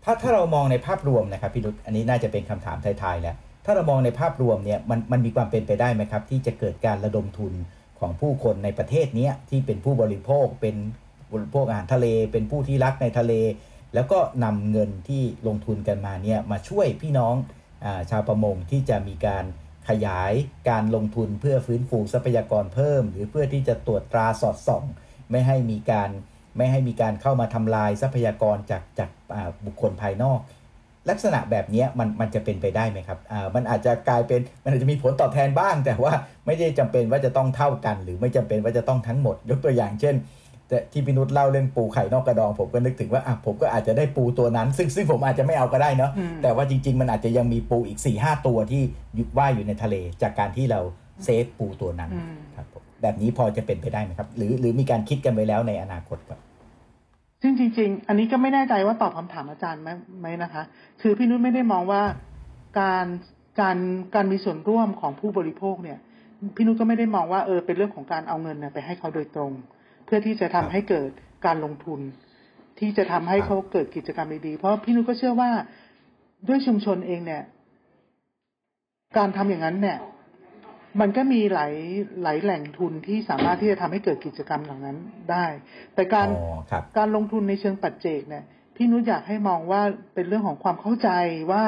[0.04, 7.52] ถ้าถ้าเรามองในภาพรวมนะครับพี่นุชอันนี้น่าจะเป็นคำถามท้ายๆแล้วถ้าเรามองในภาพรวมเนี่ยมันมันมีความเป็นไปได้ไหมครับ ที่จะเกิดการระดมทุน
[8.00, 10.76] ของผู้คนในประเทศนี้ที่เป็นผู้บริโภคเป็น
[11.32, 13.32] บริโภคอาหารทะเล เป็นผู้ที่รักในทะเล
[13.94, 17.34] แล้วก็นำเงินที่ลงทุนกันมาเนี่ยมาช่วยพี่น้อง
[18.10, 19.44] ชาวประมงที่จะมีการ
[19.88, 20.32] ขยาย
[20.70, 24.84] การลงทุนเพื่อฟื้นฟูทรัพยากรเพิ่ม หรือเพื่อที่จะตรวจตราสอดส่อง
[25.30, 26.10] ไม่ให้มีการ
[26.56, 29.10] ไม่ให้มีการเข้ามาทำลายทรัพยากรจากจาก
[29.66, 30.40] บุคคลภายนอก
[31.10, 33.18] ลักษณะแบบนี้มันมันจะเป็นไปได้ไหมครับ
[33.54, 36.12] มันอาจจะกลายเป็นมันอาจจะมีผลตอบแทนบ้าง แต่ว่า
[36.46, 40.14] ไม่ได้จำเป็นว่าจะต้องเท่ากัน หรือไม่จำเป็นว่าจะต้องทั้งหมดยกตัวอย่างเช่น
[40.92, 46.10] ที่พินุษเล่าเรื่องปูไข่นอกกระดองผมก็นึกถึงว่าอะผมก็อาจจะได้ปูตัวนั้น ซึ่งซึ่งผมอาจจะไม่เอาก็ได้เนาะ
[46.42, 48.82] แต่ว่าจริง ๆ มันอาจจะยังมีปูอีก4ี่ห้าตัวที่
[49.38, 50.80] ว่ายอยู่ในทะเล จากการที่เรา
[51.24, 52.10] เซฟปูตัวนั้น
[52.56, 52.66] ครับ
[53.02, 56.40] แบบนี้พอจะเป็นไปได้ไหมครับ หรือหรือมีการคิดกันไว้แล้วในอนาคตครับ
[57.42, 59.88] ซึ่งจริง ๆ อันนี้ก็ไม่แน่ใจว่าตอบคำถามอาจารย์ไหม
[60.20, 60.62] ไหมนะคะ
[61.00, 62.02] คือพี่นุชไม่ได้มองว่า
[62.80, 63.06] การ
[63.60, 63.78] การ
[64.14, 65.98] การมีส่วนร่วมของผู้บริโภคเนี่ย
[66.56, 69.52] พี่นุชก็ไม่ได้มองว่าเออเป็นเรื่องของการเอาเงินเนี่ยไปให้เขาโดยตรง
[70.08, 71.10] เพื่อที่จะทำให้เกิด
[71.46, 72.00] การลงทุน
[72.78, 75.50] ที่จะทำให้เขาเกิดกิจกรรมดีๆ เพราะพี่นุชก็เชื่อว่า
[76.48, 77.42] ด้วยชุมชนเองเนี่ย
[79.16, 79.98] การทำอย่างนั้นเนี่ย
[81.00, 81.74] มันก็มีหลาย
[82.22, 84.96] หลายแหล่งทุนที่สามารถที่จะทำให้เกิดกิจกรรมเหล่านั้น
[85.30, 85.46] ได้
[85.94, 86.28] แต่การ
[86.96, 88.44] การลงทุนในเชิงปัจเจกเนี่ย
[88.76, 89.82] พี่นุชอยากให้มองว่า
[90.14, 91.08] เป็นเรื่องของความเข้าใจ
[91.52, 91.64] ว่า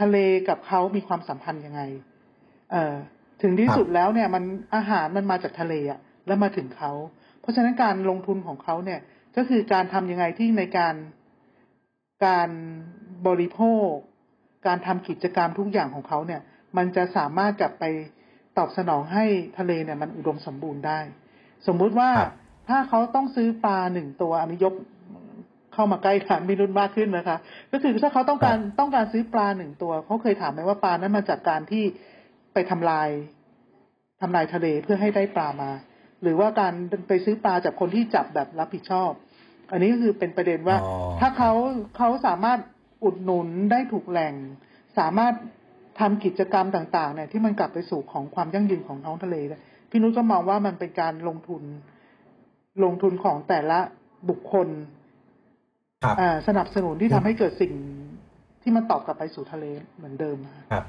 [0.00, 0.16] ทะเล
[0.48, 1.80] กับเขามีความสัมพันธ์ยังไง
[2.72, 2.94] เอ่อ
[3.42, 6.92] ถึงที่สุดแล้วเนี่ย มันอาหารมันมาจากทะเลอะแล้วมาถึงเขา
[7.44, 9.00] เพราะฉะนั้นการลงทุนของเขาเนี่ย
[9.36, 10.94] ก็คือการทำยังไงที่ในการ
[12.26, 12.50] การ
[13.26, 13.90] บริโภค
[14.66, 16.40] การทำกิจกรรมทุกอย่างของเขาเนี่ย
[16.76, 17.84] มันจะสามารถกลับไป
[18.58, 19.24] ตอบสนองให้
[19.58, 20.98] ทะเลเนี่ย มันอุดมสมบูรณ์ได้
[21.66, 22.10] สมมุติว่า
[22.68, 24.74] ถ้าเขาต้องซื้อปลาหนึ่งตัวอันนี้ยก
[25.74, 27.36] เข้ามาใกล้ฐานมีรุ่นมากขึ้นนะคะ
[27.72, 31.84] ก็คือถ้าเขาต้องการต้องการซื้อปลาหนึ่งตัว เขาเคยถามไหมว่าปลานั้นมาจากการที่
[32.52, 33.08] ไปทำลาย
[34.20, 35.70] ทำลายทะเลเพื่อให้ได้ปลามา
[36.24, 36.74] หรือว่าการ
[37.08, 39.10] ไปซื้อปลาจากคนที่จับแบบรับผิดชอบ
[39.72, 40.76] อันนี้ก็คือเป็นประเด็นว่า
[41.20, 41.52] ถ้าเขา
[41.96, 42.58] เขาสามารถ
[43.04, 44.34] อุดหนุนได้ถูกแหล่ง
[44.98, 45.34] สามารถ
[46.00, 49.36] ทำกิจกรรมต่าง ๆ เนี่ย ที่มันกลับไปสู่ของความยั่งยืนของท้องทะเล
[49.90, 51.62] พี่นุชก็มองว่ามันเป็นการลงทุน
[52.84, 53.78] ลงทุนของแต่ละ
[54.28, 54.68] บุคคล
[56.48, 57.72] สนับสนุนที่ทำให้เกิดสิ่ง
[58.62, 59.64] ที่มันตอบกลับไปสู่ทะเล
[59.96, 60.36] เหมือนเดิม
[60.72, 60.84] ครับ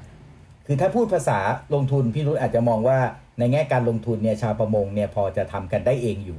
[0.66, 1.38] คือถ้าพูดภาษา
[1.74, 2.98] ลงทุนพี่นุชอาจจะมองว่า
[3.38, 6.38] ในแง่การลงทุนเนี่ยชาวประมงเนี่ยพอจะทำกันได้เองอยู่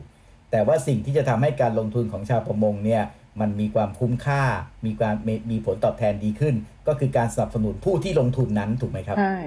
[0.52, 3.04] แต่ว่าสิ่งที่จะทำให้การลงทุนของชาวประมงเนี่ย
[3.42, 4.44] มันมีความคุ้มค่า
[4.86, 5.16] มีความ
[5.52, 6.56] มีผลตอบแทนดีขึ้น
[6.88, 9.38] ก็คือการสนับสนุนผู้ที่ลงทุนนั้นถูกไหมครับใช่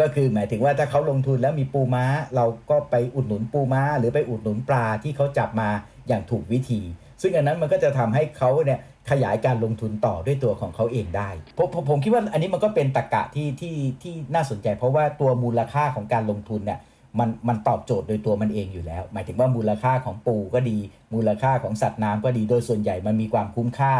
[0.00, 2.04] ก็คือหมายถึงว่าถ้าเขาลงทุนแล้วมีปูม้า
[2.36, 5.68] เราก็ไปอุดหนุนปูม้า หรือไปอุดหนุนปลาที่เขาจับมา
[6.08, 6.80] อย่างถูกวิธี
[7.22, 8.80] ซึ่งอันนั้นมันก็จะทำให้เขาเนี่ย
[9.10, 16.80] ขยายการลงทุนต่อด้วยตัวของเขาเองได้ผมผมผมคิดว่าอันนี้มันก็เป็นตรกกะที่ที่ที่น่าสนใจ เพราะว่าตัวมูลค่าของการลงทุนเนี่ย
[17.18, 20.78] มันมันตอบโจทย์โดยตัวมันเองอยู่แล้ว หมายถึงว่ามูลค่าของปูก็ดี
[21.14, 23.94] มูลค่าของสัตว์น้ำก็ดีโดยส่วนใหญ่มันมีความคุ้มค่า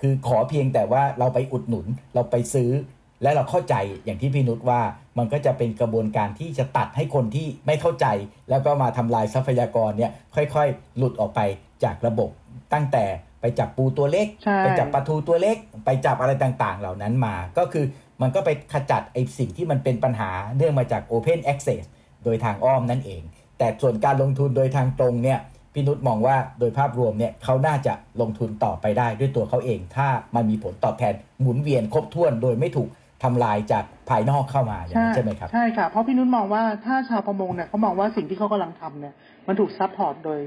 [0.00, 2.70] คือขอเพียงแต่ว่าเราไปอุดหนุนเราไปซื้อ
[3.22, 4.80] และเราเข้าใจอย่างที่พี่นุชว่า
[5.18, 8.06] มันก็จะเป็นกระบวนการที่จะตัดให้คนที่ไม่เข้าใจ
[8.50, 11.40] แล้วก็มาทำลายทรัพยากรเนี่ยค่อยๆ หลุดออกไป
[11.84, 12.30] จากระบบ
[12.72, 13.04] ตั้งแต่
[13.42, 17.84] ไปจับปูตัวเล็กใช่ไปจับปลาทูตัวเล็ก ไปจับอะไรต่างๆ เหล่านั้นมา ก็คือ
[18.22, 21.84] มันก็ไปขจัดไอ้สิ่งที่มันเป็นปัญหาเนื่องมาจาก Open Access
[22.24, 23.22] โดยทางอ้อมนั่นเอง
[23.58, 25.38] แต่ส่วนการลงทุนโดยทางตรงเนี่ย
[25.74, 32.88] พี่นุชมองว่าโดยภาพรวมเนี่ยเขาน่าจะลงทุนต่อไปได้ด้วยตัวเขาเอง ถ้ามันมีผลตอบแทนหมุนเวียนครบถ้วนโดยไม่ถูก
[33.22, 39.14] ทำลายจากภายนอกเข้ามาอย่างนั้นใช่ไหมครับ ใช่ค่ะเพราะพี่นุ้นมองว่าถ้าชาวประมงเนี่ยเขามองว่าสิ่งที่เขากำลังทำเนี่ย
[39.46, 40.40] มันถูก support โดย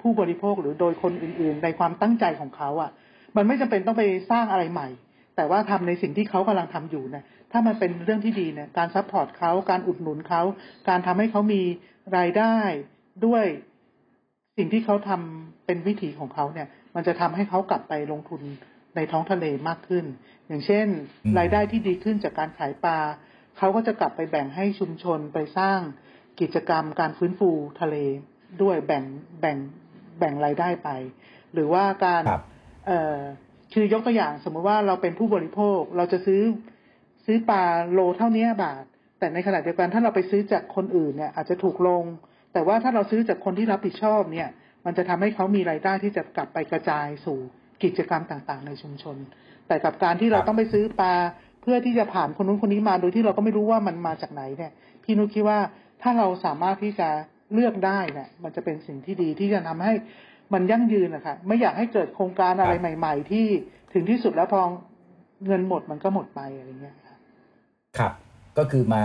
[0.00, 2.90] ผู้บริโภคหรือโดยคนอื่น ๆ ในความตั้งใจของเขาอะ
[3.36, 4.88] มันไม่จำเป็นต้องไปสร้างอะไรใหม่
[5.36, 10.42] แต่ว่าทำในสิ่งที่เขากำลังทำอยู่เนี่ยถ้ามันเป็นเรื่องที่ดีเนี่ยการ support เขาการอุดหนุนเขา
[10.88, 11.62] การทำให้เขามี
[12.16, 12.56] รายได้
[13.26, 13.44] ด้วย
[14.58, 18.42] สิ่งที่เขาทำเป็นวิถีของเขาเนี่ย มันจะทำให้เขากลับไปลงทุน
[18.96, 20.04] ในท้องทะเลมากขึ้น
[20.48, 20.86] อย่างเช่น
[21.24, 22.98] อืมรายได้ที่ดีขึ้นจากการขายปลา
[23.58, 25.80] เขาก็จะกลับไปแบ่งให้ชุมชนไปสร้าง
[26.40, 27.96] กิจกรรมการฟื้นฟูทะเล
[28.62, 29.04] ด้วยแบ่ง
[29.40, 29.56] แบ่ง
[30.20, 30.88] แบ่งรายได้ไป
[31.54, 32.42] หรือว่าการครับ
[32.86, 33.18] เอ่อ
[33.74, 36.42] คือยกตัวอย่างสมมติว่าเราเป็นผู้บริโภคเราจะซื้อ
[37.24, 37.62] ซื้อปลา
[37.92, 38.84] โลเท่านี้บาท
[39.18, 42.04] แต่ในขณะเดียวกันถ้าเราไปซื้อจากคนอื่นเนี่ยอาจจะถูกลง
[42.52, 44.48] แต่ว่าถ้าเราซื้อจากคนที่รับผิดชอบเนี่ย
[44.86, 47.38] มันจะทำให้เขามีรายได้ที่จะกลับไปกระจายสู่
[47.82, 49.16] กิจกรรมต่างๆ ในชุมชน
[49.68, 51.14] แต่กับการที่เราครับต้องไปซื้อปลา
[51.62, 54.72] เพื่อที่จะผ่านคนนู้นคนนี้มาโดยที่เราก็ไม่รู้ว่ามันมาจากไหนเนี่ย
[55.04, 55.58] พี่นุชคิดว่า
[56.02, 57.08] ถ้าเราสามารถที่จะ
[57.54, 59.92] เลือกได้เนี่ยมันจะเป็นสิ่งที่ดีที่จะทำให้
[60.52, 63.46] มันยั่งยืนนะคะไม่อยากให้เกิดโครงการอะไรใหม่ ๆ ที่
[63.92, 64.60] ถึงที่สุดแล้วพอ
[65.46, 67.16] เงินหมดมันก็หมดไปอะไรเงี้ยค่ะ
[67.98, 68.12] ครับ
[68.58, 69.02] ก็คือมา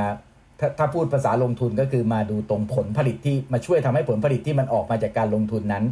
[0.59, 5.85] ถ้าถ้าพูดภาษาลงทุนก็คือมาดูตรงผลผลิตที่มาช่วยทำให้ผลผลิตที่มันออกมาจากการลงทุนนั้น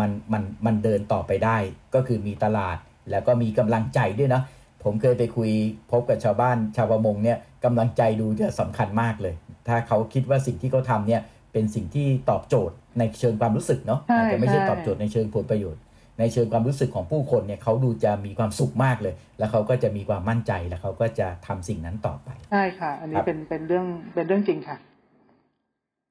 [0.00, 1.56] มันมันมันเดินต่อไปได้
[1.94, 2.76] ก็คือมีตลาด
[3.10, 4.42] แล้วก็มีกำลังใจด้วยนะ
[4.84, 5.50] ผมเคยไปคุย
[5.90, 9.34] พบกับชาวบ้านชาวประมงเนี่ยกำลังใจดูจะสำคัญมากเลย
[9.68, 11.22] ถ้าเขาคิดว่าสิ่งที่เขาทำเนี่ย
[11.52, 15.82] เป็นสิ่งที่ตอบโจทย์ในเชิงความรู้สึกเนาะใช่อาจจะไม่ใช่ใช่ตอบโจทย์ในเชิงผลประโยชน์
[16.18, 24.76] ในเชิงความรู้สึกของผู้คนเนี่ยเขาดูจะมีความสุขมากเลย แล้วเขาก็จะมีความมั่นใจแล้วเขาก็จะทำสิ่งนั้นต่อไปใช่ค่ะ อันคนี้รับเป็นเป็นเรื่องเป็นเรื่องจริงค่ะ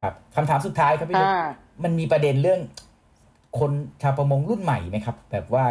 [0.03, 1.47] ครับคำถามสุดท้ายครับพี่นุชค่ะ
[1.83, 2.61] มันมีประเด็นเรื่อง
[3.59, 3.71] คน
[4.01, 5.65] ชาวประมงรุ่นใหม่ไหมครับ แบบว่า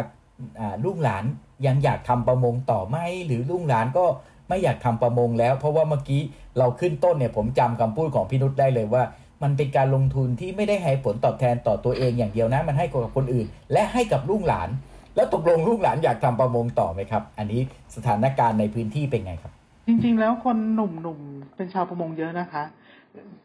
[0.59, 1.23] อ่าลูกหลาน
[1.65, 4.05] ยังอยากทำประมงต่อไหมหรือลูกหลานก็
[4.49, 6.21] ไม่อยากทำประมงแล้ว เพราะว่าเมื่อกี้
[6.59, 9.03] เราขึ้นต้นเนี่ยผมจำคำพูดของพี่นุชได้เลยว่า
[9.43, 14.69] มันเป็นการลงทุนที่ไม่ได้ให้ผลตอบแทนต่อตัวเองอย่างเดียวนะ มันให้กับคนอื่น และให้กับลูกหลาน
[15.15, 17.61] แล้วตกลงลูกหลานอยากทำประมงต่อไหมครับ อันนี้
[17.95, 19.51] สถานการณ์ในพื้นที่เป็นไงครับ
[19.87, 22.63] จริงๆ แล้วคนหนุ่มๆเป็นชาวประมงเยอะนะคะ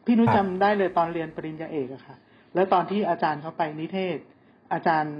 [0.04, 2.16] พี่นุ้ยครับจำได้เลยตอนเรียนปริญญาเอกอะค่ะ
[2.54, 4.16] แล้วตอนที่อาจารย์เขาไปนิเทศ
[4.72, 5.16] อาจารย์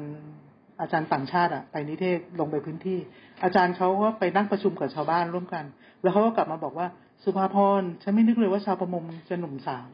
[0.81, 2.99] อาจารย์ต่างชาติอะไปนิเทศลงไปพื้นที่
[3.45, 5.65] อาจารย์เขาก็ไปนั่งประชุมกับชาวบ้านร่วมกัน
[6.03, 6.87] แล้วเขาก็กลับมาบอกว่า
[7.25, 9.87] สุภาพรฉันไม่นึกเลยว่าชาวประมงจะหนุ่มสาว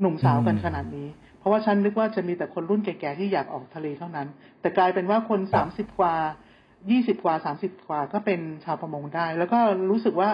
[0.00, 4.28] หนุ่มสาวกันอืมขนาดนี้ เพราะว่าฉันนึกว่าจะมีแต่คนรุ่นแก่ๆที่อยากออกทะเลเท่านั้น
[4.60, 6.14] แต่กลายเป็นว่าคนสามสิบกว่า
[6.90, 9.58] ยี่สิบกว่าสามสิบกว่าก็เป็นชาวประมงได้ แล้วก็
[9.90, 10.30] รู้สึกว่า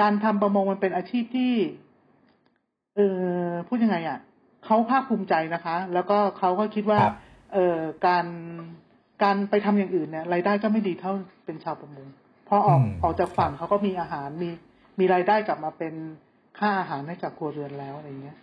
[0.00, 1.52] การทำประมงมันเป็นอาชีพที่
[2.96, 3.00] เอ
[3.48, 4.18] อพูดยังไงอะ
[4.64, 7.16] เขาภาคภูมิใจนะคะ แล้วก็เขาก็คิดว่าครับ
[7.52, 8.26] เออการ
[9.22, 11.12] การไปทำอย่างอื่นเนี่ยรายได้ก็ไม่ดีเท่า
[11.44, 12.06] เป็นชาวประมง
[12.48, 14.50] พอออกอืมออกจากฝั่งเขาก็มีอาหารมี
[14.98, 15.94] มีรายได้กลับมาเป็น
[16.58, 18.36] ค่าอาหารให้กับครัวเรือนแล้วอะไรเงี้ย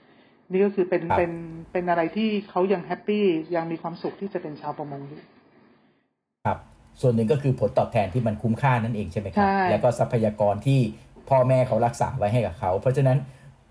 [0.51, 1.31] นี่ก็คือเป็นครับเป็น
[1.71, 3.25] เป็นอะไรที่เขายังแฮปปี้
[3.55, 5.21] ยังมีความสุขที่จะเป็นชาวประมงอยู่
[6.45, 6.57] ครับ
[7.01, 10.79] ส่วนหนึ่งก็คือผลตอบแทนที่มันคุ้มค่านั่นเองใช่ไหมครัใช่แล้วก็ทรัพยากรที่
[11.29, 13.17] พ่อแม่เขารักษาไว้ให้กับเขา เพราะฉะนั้น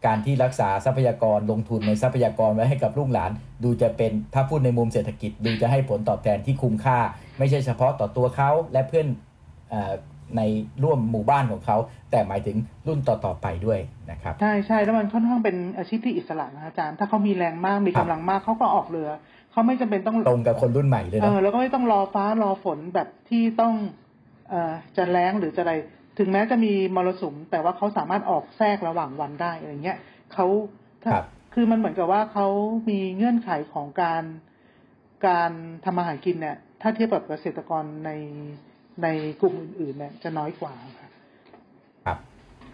[0.06, 3.30] การที่รักษาทรัพยากรลงทุนในทรัพยากรไว้ให้กับลูกหลาน
[3.64, 6.98] ดูจะเป็นถ้าพูดในมุมเศรษฐกิจ ดูจะให้ผลตอบแทนที่คุ้มค่า
[7.38, 9.06] ไม่ใช่เฉพาะต่อตัวเขาและเพื่อน
[9.70, 9.94] เออ
[10.36, 10.42] ใน
[10.82, 11.76] ร่วมหมู่บ้านของเขา
[12.10, 12.56] แต่หมายถึง
[12.86, 19.08] รุ่นต่อๆไปด้วยนะครับใช่ใช่แล้วมันค่อนข้างเป็นอาชีพที่อิสระนะอาจารย์ ถ้าเขามีแรงมากมีครักำบลังมากเขาก็ออกเรือ
[19.52, 23.74] เขาไม่จำเป็นต้องตรงกับคนรุ่นใหม่เลยเอเนาะอแล้วก็ไม่ต้องรอฟ้ารอฝนแบบที่ต้อง
[24.48, 25.72] เอ่อจะแล้งหรือจะอะไร
[26.18, 29.98] ถึงแม้จะมีมรสุม แต่ว่าเขาสามารถออกแทรกระหว่างวันได้อะไรเงี้ย
[30.32, 30.46] เขา
[31.02, 32.46] ถ้าครับคือมันเหมือนกับว่าเขา
[32.90, 34.24] มีเงื่อนไขของการ
[35.26, 35.52] การ
[35.84, 38.10] ทำมาหากินเนี่ย ถ้าเทียบกับเกษตรกรใน
[39.02, 39.08] ใน
[39.40, 41.08] กลุ่มอื่นๆเนี่ยจะน้อยกว่าค่ะ
[42.06, 42.18] ครับ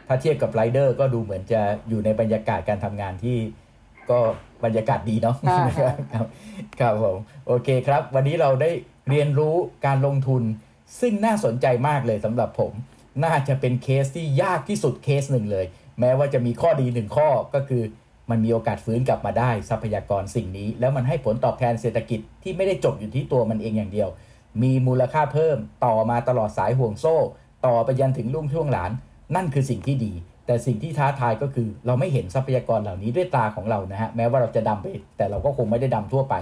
[0.06, 3.36] ถ้าเทียบกับไรเดอร์ก็ดูเหมือนจะอยู่ในบรรยากาศการทำงานที่
[4.10, 4.18] ก็
[4.64, 6.26] บรรยากาศดีเนาะใช่ค่ะครับ
[6.80, 8.70] ครับผมโอเคครับ วันนี้เราได้
[9.10, 9.54] เรียนรู้
[9.86, 10.42] การลงทุน
[11.00, 12.72] ซึ่งน่าสนใจมากเลยสำหรับผม
[13.24, 15.66] น่าจะเป็นเคสที่ยากที่สุดเคสหนึ่งเลย
[16.00, 17.82] แม้ว่าจะมีข้อดีหนึ่งข้อก็คือ
[18.30, 24.08] มันมีโอกาสฟื้นกลับมาได้ทรัพยากรสิ่งนี้ แล้วมันให้ผลตอบแทนเศรษฐกิจที่ไม่ได้จบอยู่ที่ตัวมันเองอย่างเดียว
[24.62, 27.16] มีมูลค่าเพิ่มต่อมาตลอดสายห่วงโซ่
[27.66, 28.90] ต่อไปยันถึงลุ่งช่วงหลาน
[29.34, 30.12] นั่นคือสิ่งที่ดี
[30.46, 34.86] แต่สิ่งที่ท้าทายก็คือ เราไม่เห็นทรัพยากรเหล่านี้ด้วยตาของเรานะฮะแม้ว่าเราจะดำไป
[35.16, 36.34] แต่เราก็คงไม่ได้ดำทั่วไป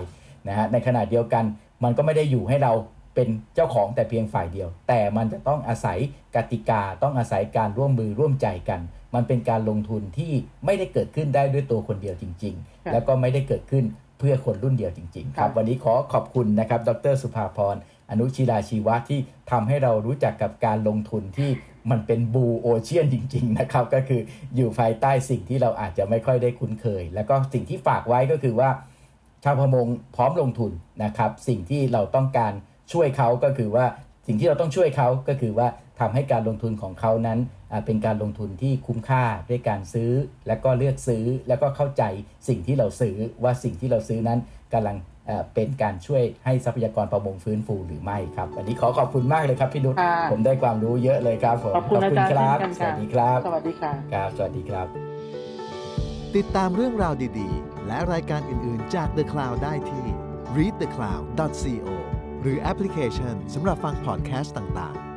[0.49, 1.45] นะฮะในขณะเดียวกัน
[1.85, 2.73] มันก็ไม่ได้อยู่ให้เรา
[3.15, 5.99] เป็นเจ้าของแต่เพียงฝ่ายเดียว แต่มันจะต้องอาศัย
[6.37, 8.81] กติกาต้องอาศัยการร่วมมือร่วมใจกัน
[9.15, 10.33] มันเป็นการลงทุนที่
[10.65, 12.55] ไม่ได้เกิดขึ้นได้ด้วยตัวคนเดียวจริง
[12.85, 13.85] ค่ะๆแล้วก็ไม่ได้เกิดขึ้น
[14.19, 17.77] เพื่อคนรุ่นเดียวจริง ๆ ครับค่ะวันนี้ขอขอบคุณนะครับ ดรสุภาพร
[18.11, 21.51] อนุชิราชีวะที่ทำให้เรารู้จักกับการลงทุนที่
[21.91, 24.21] มันเป็นบูโอเชียนจริง ๆ นะครับ ก็คือ
[24.57, 28.71] อยู่ภายใต้สิ่งที่เราอาจจะไม่ค่อยได้คุ้นเคย แล้วก็สิ่งที่ฝากไว้ก็คือว่า
[29.45, 29.87] ชาวประมง
[30.17, 30.73] พร้อมลงทุน
[31.05, 32.53] นะครับ สิ่งที่เราต้องการ
[32.93, 33.87] ช่วยเขาก็คือว่า
[34.27, 35.69] สิ่งที่เราต้องช่วยเขาก็คือว่า
[36.01, 37.39] ทำให้การลงทุนของเขานั้น
[37.87, 40.11] เป็นการลงทุนที่คุ้มค่าด้วยการซื้อ
[40.47, 42.03] และก็เลือกซื้อ แล้วก็เข้าใจ
[42.49, 44.39] สิ่งที่เราซื้อว่าสิ่งที่เราซื้อนั้น
[44.73, 44.97] กำลัง
[45.27, 54.87] เอ่อเป็นการช่วยให้ทรัพยากรประมงฟื้นฟูหรือไม่ครับ วันนี้ขอขอบคุณมากเลยครับพี่นุชค่ะผมได้ความรู้เยอะเลยครับผมขอบคุณอาจารย์ครับเช่นกันสค่ะวัสดีครับ สวัสดีค่ะครับ สวัสดีครับ
[56.37, 60.07] ติดตามเรื่องราวดีๆ และรายการอื่นๆจาก The Cloud ได้ที่
[60.57, 61.89] readthecloud.co
[62.43, 65.14] หรือแอปพลิเคชันสำหรับฟังพอดแคสต์ต่างๆ